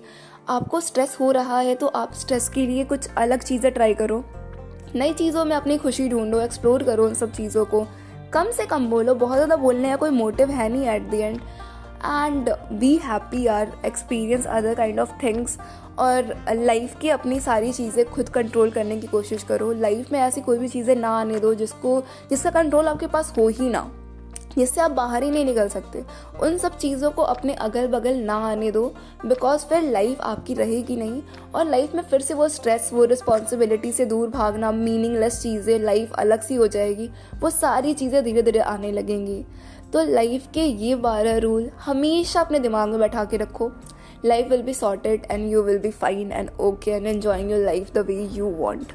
आपको 0.49 0.79
स्ट्रेस 0.81 1.17
हो 1.19 1.31
रहा 1.31 1.59
है 1.59 1.75
तो 1.75 1.87
आप 1.87 2.13
स्ट्रेस 2.13 2.49
के 2.49 2.65
लिए 2.67 2.83
कुछ 2.83 3.09
अलग 3.17 3.43
चीज़ें 3.43 3.71
ट्राई 3.71 3.93
करो. 3.93 4.23
नई 4.95 5.13
चीज़ों 5.13 5.45
में 5.45 5.55
अपनी 5.55 5.77
खुशी 5.77 6.07
ढूंढो 6.09 6.39
एक्सप्लोर 6.41 6.83
करो 6.83 7.05
उन 7.07 7.13
सब 7.13 7.31
चीज़ों 7.31 7.65
को. 7.65 7.85
कम 8.33 8.51
से 8.51 8.65
कम 8.65 8.89
बोलो. 8.89 9.15
बहुत 9.15 9.35
ज़्यादा 9.35 9.55
बोलने 9.55 9.89
का 9.89 9.95
कोई 9.95 10.09
मोटिव 10.09 10.49
है 10.49 10.69
नहीं 10.69 10.87
at 10.87 11.09
the 11.09 11.17
end 11.17 11.39
and 12.05 12.49
be 12.71 12.95
happy 13.03 13.45
or 13.47 13.71
experience 13.85 14.45
other 14.47 14.75
kind 14.75 14.99
of 14.99 15.11
things 15.23 15.57
और 15.99 16.33
लाइफ 16.55 16.99
की 17.01 17.09
अपनी 17.09 17.39
सारी 17.39 17.71
चीज़ें 17.73 18.05
खुद 18.05 18.29
कंट्रोल 18.29 18.71
करने 18.71 18.97
की 18.97 19.07
कोशिश 19.07 19.43
करो। 19.43 19.71
लाइफ 19.73 20.11
में 20.11 20.19
ऐसी 20.19 20.41
कोई 20.41 20.57
भी 20.57 20.67
चीज़ें 20.67 20.95
ना 20.95 21.09
आने 21.19 21.39
दो 21.39 21.53
जिसको, 21.55 22.01
जिसका 22.29 22.49
कंट्रोल 22.51 22.87
आपके 22.87 23.07
पास 23.07 23.33
हो 23.37 23.47
ही 23.49 23.69
ना, 23.69 23.89
जिससे 24.57 24.81
आप 24.81 24.91
बाहर 24.91 25.23
ही 25.23 25.29
नहीं 25.31 25.45
निकल 25.45 25.67
सकते। 25.69 26.03
उन 26.43 26.57
सब 26.57 26.77
चीज़ों 26.77 27.11
को 27.11 27.21
अपने 27.23 27.53
अगल 27.55 27.87
बगल 27.87 28.15
ना 28.15 28.35
आने 28.45 28.71
दो 28.71 28.85
बिकॉज़ 29.25 29.65
फिर 29.65 29.81
लाइफ 29.83 30.21
आपकी 30.21 30.53
रहेगी 30.53 30.95
नहीं। 30.95 31.21
और 31.55 31.65
लाइफ 31.65 31.95
में 31.95 32.01
फिर 32.03 32.21
से 32.21 32.33
वो 32.33 32.47
स्ट्रेस 32.49 32.89
वो 32.93 33.05
रिस्पॉन्सिबिलिटी 33.05 33.91
से 33.91 34.05
दूर 34.05 34.29
भागना 34.29 34.71
मीनिंगलेस 34.71 35.41
चीज़ें 35.41 35.79
लाइफ 35.79 36.13
अलग 36.13 36.41
सी 36.41 36.55
हो 36.55 36.67
जाएगी, 36.67 37.09
वो 37.35 37.49
सारी 37.49 37.93
चीज़ें 37.93 38.23
धीरे 38.23 38.41
धीरे 38.41 38.59
आने 38.61 38.91
लगेंगी। 38.91 39.43
तो 39.93 40.03
लाइफ 40.11 40.47
के 40.53 40.63
ये 40.63 40.95
बारह 40.95 41.37
रूल 41.37 41.69
हमेशा 41.85 42.41
अपने 42.41 42.59
दिमाग 42.59 42.89
में 42.89 42.99
बैठा 42.99 43.23
के 43.25 43.37
रखो। 43.37 43.71
Life 44.25 44.49
will 44.49 44.61
be 44.61 44.73
sorted 44.73 45.25
and 45.31 45.51
you 45.51 45.61
will 45.63 45.77
be 45.79 45.91
fine 45.91 46.31
and 46.31 46.49
okay 46.59 46.91
and 46.91 47.07
enjoying 47.07 47.51
your 47.51 47.63
life 47.65 47.91
the 47.93 48.05
way 48.07 48.15
you 48.33 48.49
want 48.57 48.93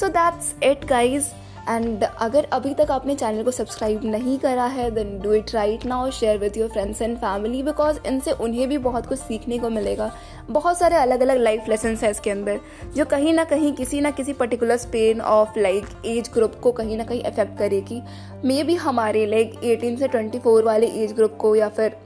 so 0.00 0.08
that's 0.08 0.54
it 0.62 0.84
guys 0.88 1.26
and 1.68 2.04
अगर 2.04 2.46
अभी 2.52 2.74
तक 2.74 2.90
आपने 2.90 3.14
चैनल 3.14 3.42
को 3.42 3.50
सब्सक्राइब 3.50 4.04
नहीं 4.04 4.38
करा 4.38 4.64
है 4.66 4.90
then 4.90 5.18
do 5.20 5.32
it 5.32 5.54
right 5.54 5.86
now 5.86 6.10
share 6.10 6.38
with 6.38 6.56
your 6.56 6.68
friends 6.68 7.02
and 7.02 7.16
family 7.18 7.62
because 7.62 7.98
इनसे 8.06 8.32
उन्हें 8.32 8.68
भी 8.68 8.78
बहुत 8.80 9.06
कुछ 9.06 9.18
सीखने 9.18 9.58
को 9.58 9.70
मिलेगा। 9.70 10.10
बहुत 10.50 10.78
सारे 10.78 10.96
अलग 10.96 11.20
अलग 11.20 11.38
लाइफ 11.38 11.68
लेसन 11.68 11.96
है 12.02 12.10
इसके 12.10 12.30
अंदर, 12.30 12.60
जो 12.96 13.04
कहीं 13.04 13.32
ना 13.32 13.44
कहीं 13.44 13.72
किसी 13.72 14.00
ना 14.00 14.10
किसी 14.10 14.32
particular 14.32 14.76
span 14.78 15.20
of 15.20 15.58
like 15.58 15.86
age 16.06 16.30
group 16.34 16.60
को 16.62 16.72
कहीं 16.72 16.96
ना 16.96 17.04
कहीं 17.04 17.22
अफेक्ट 17.22 17.58
करेगी। 17.58 18.02
मे 18.44 18.62
बी 18.64 18.74
हमारे 18.76 19.26
लाइक 19.26 19.60
एटीन 19.64 19.96
से 19.96 20.08
ट्वेंटी 20.08 20.38
फोर 20.38 20.64
वाले 20.64 20.86
एज 21.02 21.12
ग्रुप 21.12 21.36
को 21.40 21.54
या 21.56 21.68
फिर 21.70 21.96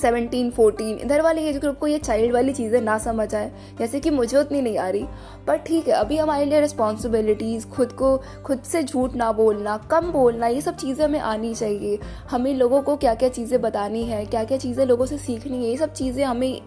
सेवनटीन 0.00 0.50
फोर्टीन 0.50 0.98
इधर 0.98 1.22
वाले 1.22 1.42
एज 1.48 1.56
ग्रुप 1.58 1.78
को 1.78 1.86
ये 1.86 1.98
चाइल्ड 2.00 2.32
वाली 2.32 2.52
चीज़ें 2.52 2.80
ना 2.80 2.96
समझ 3.00 3.34
आए, 3.34 3.50
जैसे 3.78 4.00
कि 4.00 4.10
मुझे 4.10 4.36
उतनी 4.38 4.60
नहीं 4.60 4.78
आ 4.78 4.88
रही। 4.88 5.06
पर 5.46 5.56
ठीक 5.58 5.88
है, 5.88 5.94
अभी 5.94 6.16
हमारे 6.16 6.44
लिए 6.44 6.60
रिस्पॉन्सिबिलिटीज़ 6.60 7.66
खुद 7.68 7.92
को, 7.92 8.16
खुद 8.46 8.62
से 8.62 8.82
झूठ 8.82 9.14
ना 9.14 9.30
बोलना, 9.32 9.76
कम 9.90 10.10
बोलना, 10.12 10.46
ये 10.46 10.60
सब 10.60 10.76
चीज़ें 10.76 11.04
हमें 11.04 11.18
आनी 11.20 11.54
चाहिए। 11.54 11.98
हमें 12.30 12.54
लोगों 12.54 12.80
को 12.82 12.96
क्या 12.96 13.14
क्या 13.14 13.28
चीज़ें 13.30 13.60
बतानी 13.62 14.02
है 14.04 14.24
क्या 14.26 14.44
क्या 14.44 14.58
चीज़ें 14.58 14.84
लोगों 14.86 15.06
से 15.06 15.18
सीखनी 15.18 15.56
है, 15.56 15.70
ये 15.70 15.76
सब 15.76 15.92
चीज़ें 15.92 16.24
हमें 16.24 16.60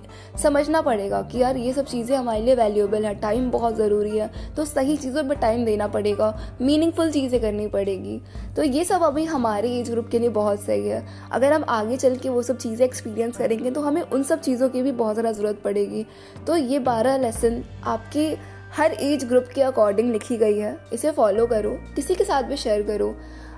समझना 0.43 0.82
पड़ेगा 0.82 1.22
कि 1.24 1.41
यार 1.41 1.58
ये 1.58 1.74
सब 1.74 1.86
चीज़ें 1.86 2.15
हमारे 2.17 2.41
लिए 2.41 2.56
वैल्यूएबल 2.56 3.06
है 3.06 3.13
टाइम 3.19 3.50
बहुत 3.52 3.76
ज़रूरी 3.78 4.17
है 4.17 4.30
तो 4.56 4.65
सही 4.65 4.98
चीज़ों 4.98 5.24
पर 5.24 5.36
टाइम 5.38 5.65
देना 5.65 5.88
पड़ेगा 5.89 6.34
मीनिंगफुल 6.62 7.12
चीज़ें 7.12 7.39
करनी 7.41 7.67
पड़ेगी। 7.69 8.19
तो 8.56 8.63
ये 8.63 8.84
सब 8.86 9.04
अभी 9.04 9.26
हमारे 9.26 9.72
एज 9.72 9.89
ग्रुप 9.91 10.08
के 10.10 10.19
लिए 10.19 10.30
बहुत 10.32 10.60
सही 10.62 10.88
है। 10.88 11.06
अगर 11.32 11.54
हम 11.54 11.63
आगे 11.69 11.98
चल 11.98 12.15
के 12.15 12.30
वो 12.30 12.41
सब 12.43 12.58
चीज़ें 12.58 12.86
एक्सपीरियंस 13.23 13.38
करेंगे 13.38 13.71
तो 13.71 13.81
हमें 13.81 14.01
उन 14.03 14.23
सब 14.23 14.41
चीज़ों 14.41 14.69
की 14.69 14.81
भी 14.81 14.91
बहुत 14.93 15.15
ज़्यादा 15.15 15.31
ज़रूरत 15.31 15.62
पड़ेगी। 15.63 16.05
तो 16.47 16.55
ये 16.57 16.79
बारह 16.81 17.17
लेसन 17.17 17.63
आपकी 17.86 18.36
हर 18.77 18.93
एज 18.93 19.25
ग्रुप 19.25 19.47
के 19.55 19.62
अकॉर्डिंग 19.62 20.12
लिखी 20.12 20.38
गई 20.38 20.57
है। 20.59 20.77
इसे 20.93 21.12
फॉलो 21.12 21.45
करो, 21.47 21.71
किसी 21.95 22.15
के 22.15 22.23
साथ 22.23 22.43
भी 22.43 22.57
शेयर 22.57 22.81
करो। 22.83 23.09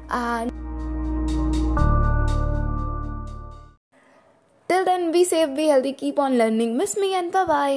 And 0.05 0.51
till 4.69 4.83
then 4.85 5.11
be 5.11 5.23
safe 5.25 5.49
be 5.51 5.67
healthy 5.69 5.91
keep 5.93 6.19
on 6.19 6.33
learning 6.33 6.75
miss 6.77 6.97
me 6.97 7.07
and 7.09 7.31
bye 7.37 7.73